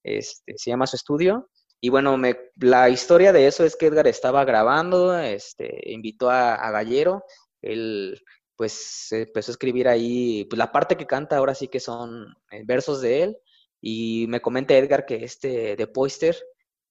[0.02, 1.50] este, se llama su estudio.
[1.80, 6.54] Y bueno, me, la historia de eso es que Edgar estaba grabando, este, invitó a,
[6.54, 7.24] a Gallero,
[7.62, 8.22] él
[8.56, 12.62] pues empezó a escribir ahí, pues la parte que canta ahora sí que son eh,
[12.66, 13.38] versos de él,
[13.80, 16.36] y me comenta Edgar que este de Poister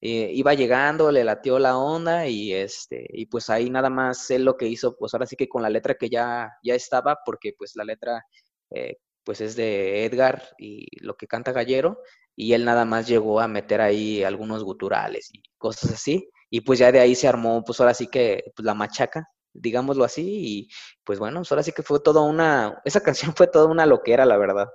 [0.01, 4.45] eh, iba llegando, le latió la onda y este y pues ahí nada más él
[4.45, 7.53] lo que hizo, pues ahora sí que con la letra que ya ya estaba, porque
[7.57, 8.23] pues la letra
[8.71, 11.99] eh, pues es de Edgar y lo que canta Gallero
[12.35, 16.79] y él nada más llegó a meter ahí algunos guturales y cosas así y pues
[16.79, 20.69] ya de ahí se armó pues ahora sí que pues, la machaca digámoslo así y
[21.03, 24.25] pues bueno pues ahora sí que fue toda una esa canción fue toda una loquera
[24.25, 24.69] la verdad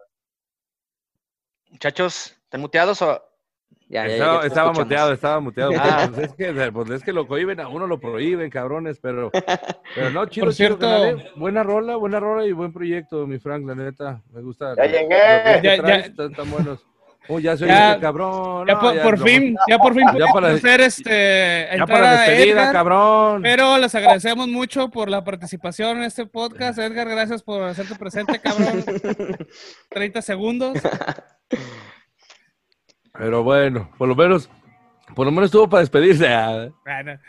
[1.71, 3.21] Muchachos, ¿están muteados o...?
[3.89, 5.73] Ya, estaba, ya muteado, estaba muteado.
[5.77, 6.09] Ah.
[6.13, 9.31] Pues es, que, pues es que lo cohiben, a uno lo prohíben, cabrones, pero,
[9.95, 11.33] pero no, chido, Por chido, cierto- eh.
[11.37, 14.75] buena rola, buena rola y buen proyecto, mi Frank, la neta, me gusta.
[14.77, 15.09] Ya llegué.
[15.09, 16.87] Ya- traes ya- Están tan buenos.
[17.29, 18.67] Oh, ya soy Ya- este cabrón.
[18.67, 19.25] Ya no, por, por no.
[19.25, 23.43] fin, ya por fin Ya para- hacer este, Ya para despedida, Edgar, cabrón.
[23.43, 26.79] Pero les agradecemos mucho por la participación en este podcast.
[26.79, 28.85] Edgar, gracias por hacerte presente, cabrón.
[29.91, 30.79] 30 segundos.
[33.17, 34.51] Pero bueno, por lo menos,
[35.15, 36.29] por lo menos estuvo para despedirse.
[36.85, 37.21] Bueno.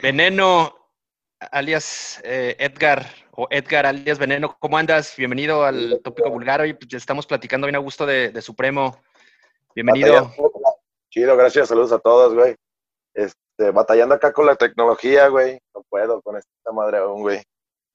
[0.00, 0.74] Veneno,
[1.52, 3.06] alias eh, Edgar,
[3.36, 5.14] o Edgar, alias Veneno, ¿cómo andas?
[5.16, 6.60] Bienvenido al Tópico Vulgar.
[6.60, 8.96] Hoy pues, estamos platicando bien a gusto de, de Supremo.
[9.74, 10.24] Bienvenido.
[10.26, 10.52] Batallando.
[11.10, 12.54] Chido, gracias, saludos a todos, güey.
[13.12, 15.58] Este, batallando acá con la tecnología, güey.
[15.74, 17.42] No puedo con esta madre aún, güey.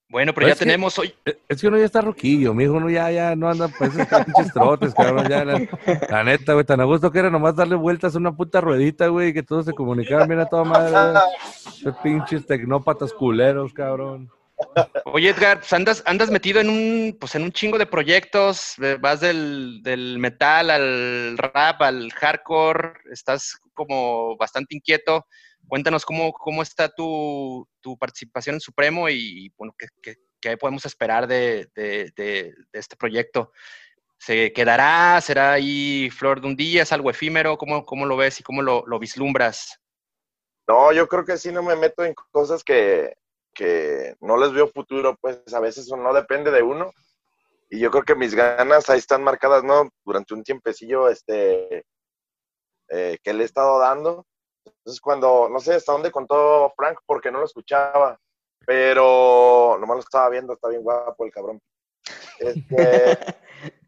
[0.09, 1.13] Bueno, pero Pues ya es que- tenemos hoy.
[1.47, 4.07] Es que uno ya está roquillo, mi hijo, uno ya, ya no anda por esos
[4.25, 5.27] pinches trotes, cabrón.
[5.29, 5.61] Ya, la,
[6.09, 9.07] la neta, güey, tan a gusto que era nomás darle vueltas a una puta ruedita,
[9.07, 11.19] güey, que todos se comunicaran bien a toda madre.
[11.67, 14.31] Esos pinches tecnópatas culeros, cabrón.
[15.05, 18.75] Oye, Edgar, pues andas, metido en un, pues en un chingo de proyectos.
[18.99, 22.93] Vas del, metal al rap, al hardcore.
[23.11, 25.25] Estás como bastante inquieto.
[25.67, 27.67] Cuéntanos cómo, está tu,
[27.99, 29.53] participación en Supremo y,
[30.41, 31.69] qué, podemos esperar de,
[32.73, 33.51] este proyecto.
[34.17, 35.21] ¿Se quedará?
[35.21, 36.83] ¿Será ahí flor de un día?
[36.83, 37.57] ¿Es algo efímero?
[37.57, 39.79] ¿Cómo, lo ves y cómo lo vislumbras?
[40.67, 43.15] No, yo creo que sí no me meto en cosas que,
[43.53, 46.91] que no les veo futuro, pues a veces eso no depende de uno.
[47.69, 49.89] Y yo creo que mis ganas ahí están marcadas, ¿no?
[50.03, 51.85] Durante un tiempecillo, este,
[52.89, 54.25] eh, que le he estado dando.
[54.65, 58.19] Entonces cuando, no sé hasta dónde contó Frank, porque no lo escuchaba,
[58.65, 61.61] pero nomás lo estaba viendo, está bien guapo el cabrón.
[62.39, 63.17] Este,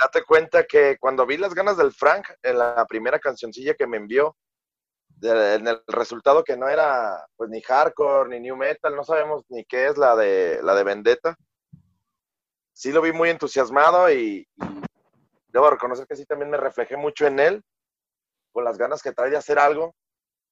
[0.00, 3.96] date cuenta que cuando vi las ganas del Frank en la primera cancioncilla que me
[3.96, 4.36] envió,
[5.16, 9.44] de- en el resultado que no era pues ni hardcore ni new metal, no sabemos
[9.48, 11.36] ni qué es la de la de Vendetta.
[12.72, 14.64] Sí lo vi muy entusiasmado y, y
[15.48, 17.62] debo reconocer que sí también me reflejé mucho en él,
[18.52, 19.94] con las ganas que trae de hacer algo.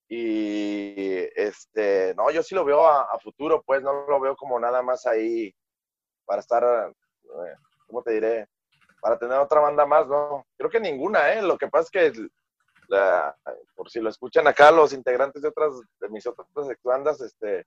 [0.09, 0.95] Y
[1.35, 4.83] este, no, yo sí lo veo a, a futuro, pues no lo veo como nada
[4.83, 5.55] más ahí
[6.27, 7.55] para estar, eh,
[7.87, 8.47] ¿cómo te diré?
[9.01, 10.47] Para tener otra banda más, no.
[10.57, 11.43] Creo que ninguna, ¿eh?
[11.43, 12.29] Lo que pasa es que
[13.75, 16.49] por si lo escuchan acá, los integrantes de otras, de mis otras
[16.83, 17.65] bandas, este,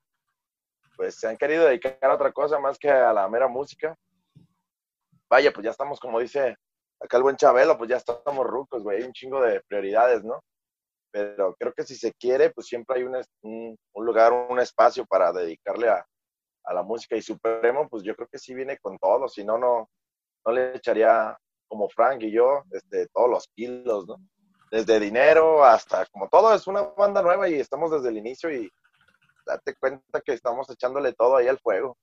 [0.95, 3.95] pues se han querido dedicar a otra cosa más que a la mera música.
[5.29, 6.55] Vaya, pues ya estamos, como dice
[6.99, 10.41] acá el buen Chabelo, pues ya estamos rucos, güey, hay un chingo de prioridades, ¿no?
[11.11, 15.89] Pero creo que si se quiere, pues siempre hay un, lugar, un espacio para dedicarle
[15.89, 16.05] a,
[16.63, 17.15] a la música.
[17.15, 19.89] Y Supremo, pues yo creo que sí viene con todo, si no, no,
[20.45, 21.37] no le echaría
[21.67, 24.17] como Frank y yo, este, todos los kilos, ¿no?
[24.71, 28.71] Desde dinero hasta como todo es una banda nueva y estamos desde el inicio y
[29.45, 31.97] date cuenta que estamos echándole todo ahí al fuego.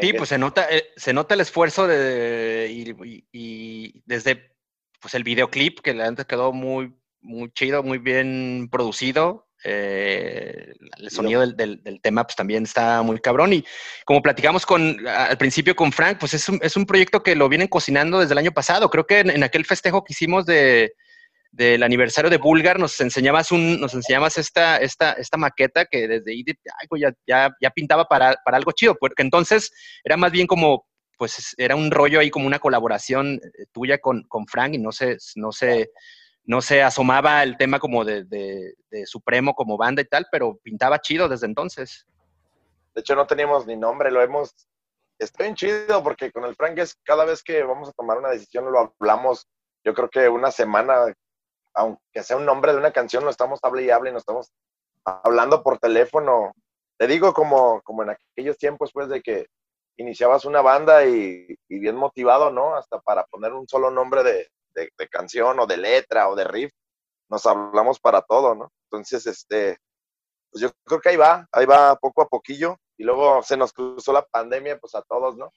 [0.00, 4.54] Sí, pues se nota, eh, se nota el esfuerzo de, y, y- y desde
[5.00, 9.46] pues el videoclip, que la gente quedó muy, muy chido, muy bien producido.
[9.64, 13.52] Eh, el sonido del, del- del tema pues también está muy cabrón.
[13.52, 13.64] Y
[14.04, 17.48] como platicamos con, al principio con Frank, pues es un, es un proyecto que lo
[17.48, 18.90] vienen cocinando desde el año pasado.
[18.90, 20.92] Creo que en, en aquel festejo que hicimos de,
[21.50, 26.32] del aniversario de Bulgar, nos enseñabas un, nos enseñabas esta, esta, esta maqueta que desde
[26.32, 29.70] ahí de- ay, güey, ya, ya, ya pintaba para, para algo chido, porque entonces
[30.02, 30.86] era más bien como,
[31.16, 34.78] pues es- era un rollo ahí como una colaboración eh, tuya con, con Frank y
[34.78, 35.90] no se, no se,
[36.46, 38.74] no se asomaba el tema como de,
[39.06, 42.06] Supremo como banda y tal, pero pintaba chido desde entonces.
[42.94, 44.54] De hecho, no teníamos ni nombre, lo hemos.
[45.18, 48.30] Está bien chido porque con el Frank es cada vez que vamos a tomar una
[48.30, 49.48] decisión lo hablamos.
[49.84, 51.12] Yo creo que una semana,
[51.74, 54.52] aunque sea un nombre de una canción, lo estamos hable y hable nos estamos
[55.04, 56.52] hablando por teléfono.
[56.98, 59.46] Te digo como, como en aquellos tiempos, pues, de que
[59.96, 62.76] iniciabas una banda y bien motivado, ¿no?
[62.76, 66.44] Hasta para poner un solo nombre de, de- de canción o de letra o de
[66.44, 66.72] riff,
[67.30, 68.70] nos hablamos para todo, ¿no?
[68.90, 69.78] Entonces, este,
[70.50, 72.76] pues yo creo que ahí va, ahí va poco a poquillo.
[72.96, 75.50] Y luego se nos cruzó la pandemia, pues a todos, ¿no?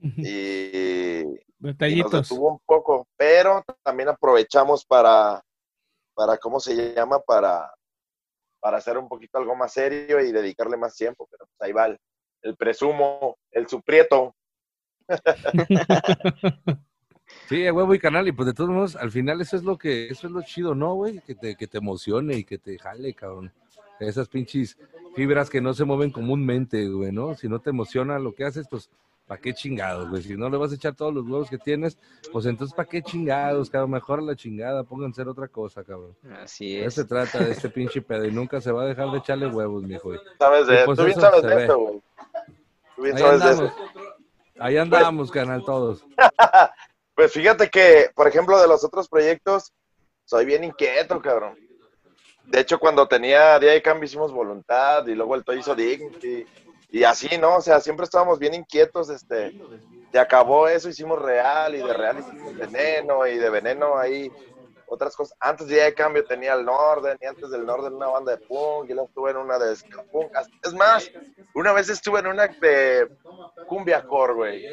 [0.16, 2.12] Y, y nos Detallitos.
[2.28, 5.40] detuvo un poco, pero también aprovechamos para,
[6.14, 7.20] para ¿cómo se llama?
[7.20, 7.72] Para,
[8.60, 11.26] para hacer un poquito algo más serio y dedicarle más tiempo.
[11.30, 11.98] Pero pues ahí va el,
[12.42, 14.34] el presumo, el suprieto.
[17.48, 19.78] Sí, a huevo y canal, y pues de todos modos, al final eso es lo
[19.78, 21.20] que, eso es lo chido, ¿no, güey?
[21.20, 23.52] Que te, que te emocione y que te jale, cabrón.
[24.00, 24.78] Esas pinches
[25.16, 27.34] fibras que no se mueven comúnmente, güey, ¿no?
[27.34, 28.90] Si no te emociona lo que haces, pues
[29.26, 30.22] ¿para qué chingados, güey?
[30.22, 31.98] Si no le vas a echar todos los huevos que tienes,
[32.32, 33.90] pues entonces, ¿para qué chingados, cabrón?
[33.90, 36.16] Mejor a la chingada, pónganse a hacer otra cosa, cabrón.
[36.42, 36.94] Así es.
[36.94, 39.82] se trata de este pinche pedo y nunca se va a dejar de echarle huevos,
[39.82, 40.12] mijo.
[40.38, 41.64] Sabes de, Y pues tú bien eso sabes de ve.
[41.64, 42.02] eso, güey.
[42.96, 43.74] Tú bien Ahí sabes de eso.
[44.60, 46.04] Ahí andamos, canal, todos.
[47.18, 49.72] Pues fíjate que, por ejemplo, de los otros proyectos,
[50.24, 51.58] soy bien inquieto, cabrón.
[52.44, 56.46] De hecho, cuando tenía Día de Cambio hicimos Voluntad y luego el Toy hizo Dignity
[56.90, 57.56] y así, ¿no?
[57.56, 59.60] O sea, siempre estábamos bien inquietos, este,
[60.12, 64.30] se acabó eso, hicimos Real y de Real hicimos Veneno y de Veneno ahí
[64.88, 65.36] otras cosas.
[65.40, 68.38] Antes de Día de Cambio tenía el Norden y antes del Norden una banda de
[68.38, 70.32] punk y luego estuve en una de ska punk.
[70.64, 71.10] Es más,
[71.54, 73.08] una vez estuve en una de
[73.66, 74.64] cumbia core, güey.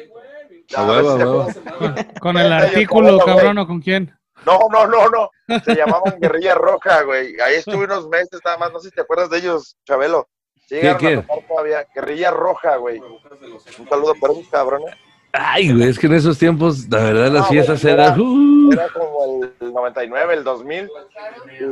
[2.20, 4.16] Con el artículo, cabrón, ¿o con quién?
[4.44, 5.30] No, no, no, no.
[5.64, 7.38] Se llamaban Guerrilla Roja, güey.
[7.40, 8.72] Ahí estuve unos meses nada más.
[8.72, 10.28] No sé si te acuerdas de ellos, Chabelo.
[10.68, 11.14] Sí, llegaron ¿Qué, qué?
[11.14, 11.86] a tocar todavía.
[11.94, 13.00] Guerrilla Roja, güey.
[13.00, 14.94] Un saludo para esos cabrones.
[15.38, 18.14] Ay, güey, es que en esos tiempos, la verdad, las No, fiestas güey, eran...
[18.14, 19.24] era- uh, Era como
[19.60, 20.90] el 99, el 2000.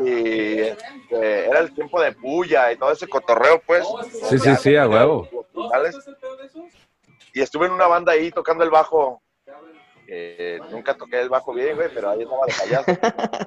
[0.05, 3.85] Y este, era el tiempo de puya y todo ese cotorreo, pues.
[4.29, 5.29] Sí, sí, sí, a huevo.
[7.33, 9.21] Y estuve en una banda ahí tocando el bajo.
[10.07, 13.39] Eh, nunca toqué el bajo bien, güey, pero ahí estaba de payaso.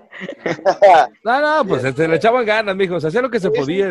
[1.24, 3.00] No, no, pues este, le echaban ganas, mijo.
[3.00, 3.60] Se hacía lo que se Sí, sí.
[3.62, 3.90] podía.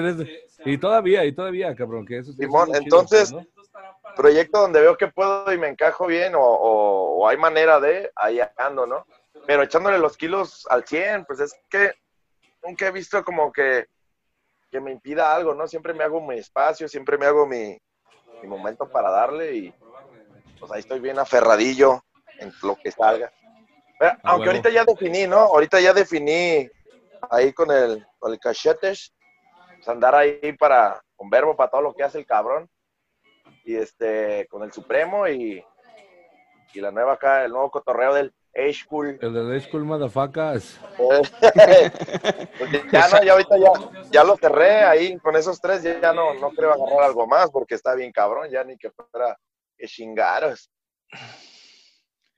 [0.65, 2.05] Y todavía, y todavía, cabrón.
[2.05, 3.56] Que eso, eso es Simón, chido, entonces- pues, ¿no?
[4.17, 8.11] Proyecto donde veo que puedo y me encajo bien o, o- o hay manera de,
[8.17, 9.07] ahí ando, ¿no?
[9.47, 11.93] Pero echándole los kilos al 100, pues es que
[12.65, 13.87] nunca he visto como que,
[14.71, 15.69] que me impida algo, ¿no?
[15.69, 17.79] Siempre me hago mi espacio, siempre me hago mi,
[18.43, 19.75] mi momento para darle y
[20.59, 22.03] pues ahí estoy bien aferradillo
[22.39, 23.33] en lo que salga.
[23.99, 25.39] Pero, A aunque ahorita ya definí, ¿no?
[25.39, 26.69] Ahorita ya definí
[27.31, 29.13] ahí con el, con el cachetes,
[29.77, 32.69] pues andar ahí para, con verbo para todo lo que hace el cabrón
[33.67, 35.63] y este con el Supremo y,
[36.73, 39.19] y la nueva acá, el nuevo cotorreo del Age Cool.
[39.21, 40.81] El de High School Motherfuckers.
[42.59, 43.71] Pues ya no, ya ahorita ya,
[44.11, 47.51] ya lo cerré ahí con esos tres, ya, ya no, no creo agarrar algo más
[47.51, 49.37] porque está bien cabrón, ya ni que fuera
[49.77, 50.71] que chingaros.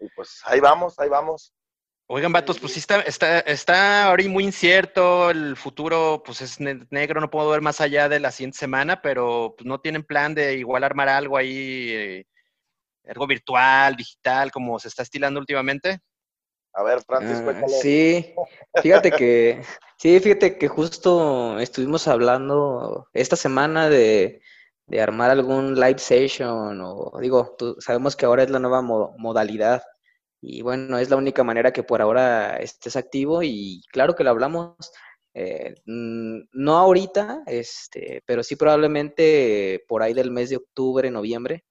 [0.00, 1.52] Y pues ahí vamos, ahí vamos.
[2.10, 6.86] Oigan, vatos, pues sí está, está, está ahora muy incierto, el futuro pues es ne-
[6.88, 10.34] negro, no puedo ver más allá de la siguiente semana, pero pues no tienen plan
[10.34, 12.26] de igual armar algo ahí, eh,
[13.06, 16.00] algo virtual, digital, como se está estilando últimamente.
[16.72, 17.72] A ver, Francis, Ah, cuéntale.
[17.72, 18.34] sí,
[18.82, 19.60] fíjate que,
[19.98, 24.40] sí, fíjate que justo estuvimos hablando esta semana de,
[24.86, 29.14] de armar algún live session, o digo, tú- sabemos que ahora es la nueva mo-
[29.18, 29.82] modalidad,
[30.40, 34.30] y bueno, es la única manera que por ahora estés activo, y claro que lo
[34.30, 34.76] hablamos,
[35.34, 41.64] eh, no ahorita, este, pero sí probablemente por ahí del mes de octubre, noviembre,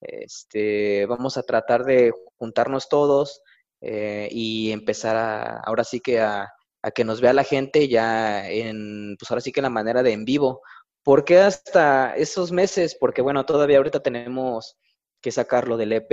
[0.00, 3.42] este, vamos a tratar de juntarnos todos
[3.80, 6.48] eh, y empezar a, ahora sí que a,
[6.82, 10.02] a que nos vea la gente ya en, pues ahora sí que en la manera
[10.02, 10.62] de en vivo.
[11.02, 12.96] ¿Por qué hasta esos meses?
[12.98, 14.76] Porque bueno, todavía ahorita tenemos
[15.26, 16.12] que sacarlo del EP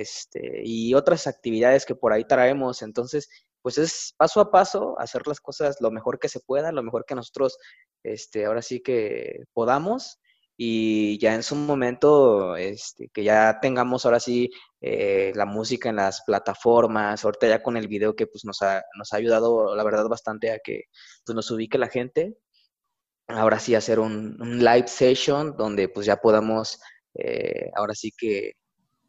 [0.00, 2.82] este, y otras actividades que por ahí traemos.
[2.82, 3.28] Entonces,
[3.62, 7.04] pues es paso a paso hacer las cosas lo mejor que se pueda, lo mejor
[7.04, 7.58] que nosotros,
[8.04, 10.20] este, ahora sí que podamos.
[10.56, 15.96] Y ya en su momento, este, que ya tengamos ahora sí eh, la música en
[15.96, 19.82] las plataformas, ahorita ya con el video que pues nos ha, nos ha ayudado, la
[19.82, 20.84] verdad, bastante a que
[21.26, 22.38] pues, nos ubique la gente.
[23.26, 26.78] Ahora sí hacer un, un live session donde pues ya podamos,
[27.14, 28.52] eh, ahora sí que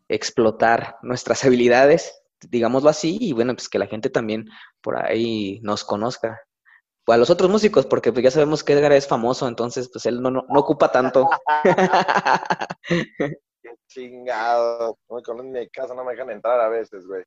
[0.08, 4.46] explotar nuestras habilidades, digámoslo así, y bueno, pues que la gente también
[4.82, 6.40] por ahí nos conozca.
[7.08, 10.06] O a los otros músicos, porque pues ya sabemos que Edgar es famoso, entonces pues
[10.08, 11.30] él no, no, no ocupa tanto.
[12.88, 14.98] Qué chingado.
[15.10, 17.24] No me conocen ni de casa, no me dejan entrar a veces, güey.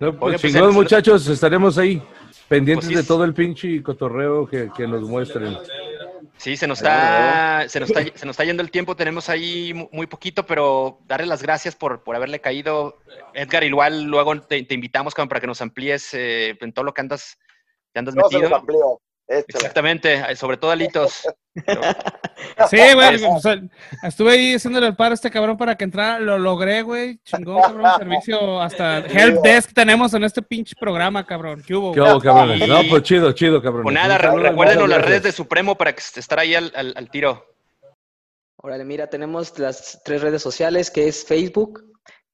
[0.00, 2.02] No, pues, Oigan, pues, chingón, en- muchachos, estaremos ahí
[2.48, 5.56] pendientes Pues sí, de todo el pinche cotorreo que, que nos muestren.
[6.40, 9.74] Sí, se nos está, se nos está, se nos está yendo el tiempo, tenemos ahí
[9.74, 12.98] mu- muy poquito, pero darle las gracias por, por haberle caído.
[13.34, 16.94] Edgar, igual luego te, te invitamos cabrón, para que nos amplíes eh, en todo lo
[16.94, 17.36] que andas,
[17.92, 18.56] te andas No se los metido.
[18.58, 19.00] amplío.
[19.32, 19.44] Échale.
[19.48, 21.22] Exactamente, eh, sobre todo alitos.
[21.64, 21.80] Pero-
[22.70, 23.22] Sí, güey.
[23.24, 23.60] o sea,
[24.02, 26.18] estuve ahí haciéndole el paro a este cabrón para que entrara.
[26.18, 27.18] Lo logré, güey.
[27.24, 27.90] Chingón, cabrón.
[27.98, 31.62] Servicio hasta help desk tenemos en este pinche programa, cabrón.
[31.66, 31.92] ¿Qué hubo?
[31.92, 32.60] ¿Qué cabrones?
[32.60, 33.84] Y- No, pues chido, chido, cabrones.
[33.84, 35.32] Pues nada, re- recuérdenos las redes de.
[35.32, 37.46] Supremo para que estar ahí al, al- al tiro.
[38.56, 41.84] Órale, mira, tenemos las tres redes sociales que es Facebook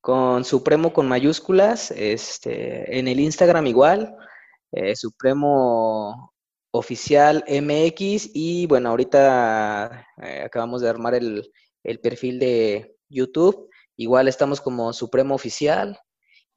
[0.01, 4.15] con Supremo con mayúsculas, este, en el Instagram igual,
[4.73, 6.33] eh, Supremo
[6.77, 11.51] Oficial MX y bueno, ahorita eh, acabamos de armar el,
[11.83, 13.71] el perfil de, YouTube.
[13.97, 15.99] Igual estamos como Supremo Oficial.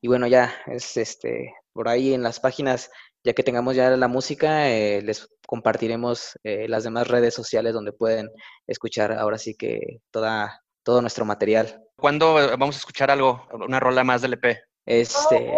[0.02, 2.90] Y bueno, ya es este por ahí en las páginas,
[3.24, 7.94] ya que tengamos ya la música, eh, les compartiremos eh, las demás redes sociales donde
[7.94, 8.30] pueden
[8.68, 11.82] escuchar ahora sí que toda, todo nuestro material.
[11.98, 14.58] ¿Cuándo vamos a escuchar algo, una rola más del EP?
[14.86, 15.52] Este,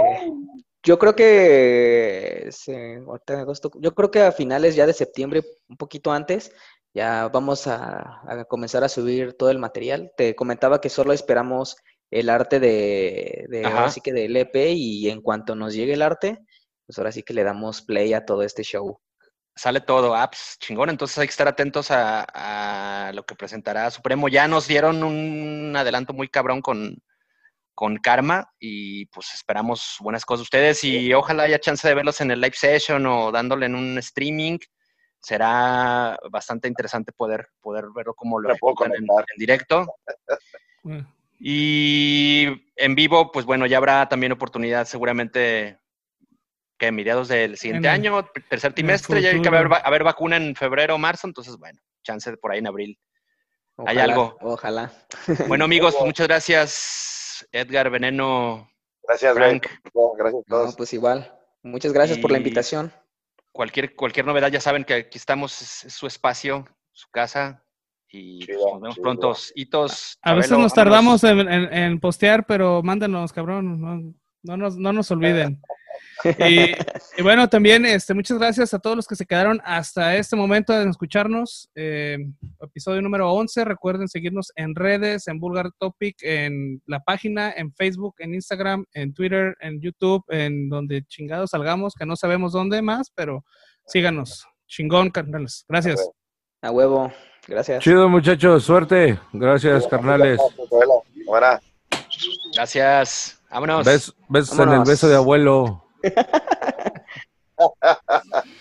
[0.83, 2.49] yo creo que
[3.79, 6.51] yo creo que a finales ya de septiembre, un poquito antes,
[6.93, 10.11] ya vamos a, comenzar a subir todo el material.
[10.17, 11.77] Te comentaba que solo esperamos
[12.09, 16.01] el arte de, de ahora sí que del EP y en cuanto nos llegue el
[16.01, 16.39] arte,
[16.85, 18.99] pues ahora sí que le damos play a todo este show.
[19.55, 24.29] Sale todo, apps, chingón, entonces hay que estar atentos a, lo que presentará Supremo.
[24.29, 27.01] Ya nos dieron un adelanto muy cabrón con,
[27.73, 32.31] con Karma y pues esperamos buenas cosas ustedes y ojalá haya chance de verlos en
[32.31, 34.57] el live session o dándole en un streaming.
[35.19, 38.59] Será bastante interesante poder, poder verlo como lo en,
[38.95, 39.07] en,
[39.37, 39.85] directo.
[40.83, 41.01] Mm.
[41.39, 45.79] Y en vivo, pues bueno, ya habrá también oportunidad seguramente
[46.81, 50.97] que mediados del siguiente año, tercer trimestre, ya hay que haber, vacuna en febrero o
[50.97, 52.99] marzo, entonces bueno, chance por ahí en abril.
[53.85, 54.35] hay algo.
[54.41, 54.91] Ojalá.
[55.47, 57.20] Bueno amigos, pues muchas gracias,
[57.51, 58.69] Edgar, Veneno.
[59.03, 59.67] Gracias, Frank.
[60.17, 60.75] Gracias a todos.
[60.75, 61.37] pues igual.
[61.63, 62.91] Muchas gracias por la invitación.
[63.51, 67.63] Cualquier, cualquier novedad, ya saben que aquí estamos, es su espacio, su casa,
[68.11, 69.33] y pues, nos vemos pronto.
[69.55, 70.17] Hitos.
[70.21, 73.81] A veces nos tardamos en, postear, pero mándenos, cabrón.
[73.81, 74.13] No,
[74.43, 75.61] nos, no nos olviden.
[77.17, 80.73] Y, bueno, también este, muchas gracias a todos los que se quedaron hasta este momento
[80.73, 81.69] de escucharnos.
[81.75, 82.17] Eh,
[82.61, 83.65] episodio número 11.
[83.65, 89.13] Recuerden seguirnos en redes, en Vulgar Topic, en la página, en Facebook, en Instagram, en
[89.13, 93.43] Twitter, en YouTube, en donde chingados salgamos, que no sabemos dónde más, pero
[93.87, 94.45] síganos.
[94.67, 95.65] Chingón, carnales.
[95.67, 96.09] Gracias.
[96.61, 97.11] A huevo.
[97.47, 97.83] Gracias.
[97.83, 98.63] Chido, muchachos.
[98.63, 99.19] Suerte.
[99.33, 100.39] Gracias, carnales.
[102.53, 103.40] Gracias.
[103.51, 103.85] Vámonos.
[103.85, 104.73] Besos Vámonos.
[104.73, 105.85] en el beso de abuelo.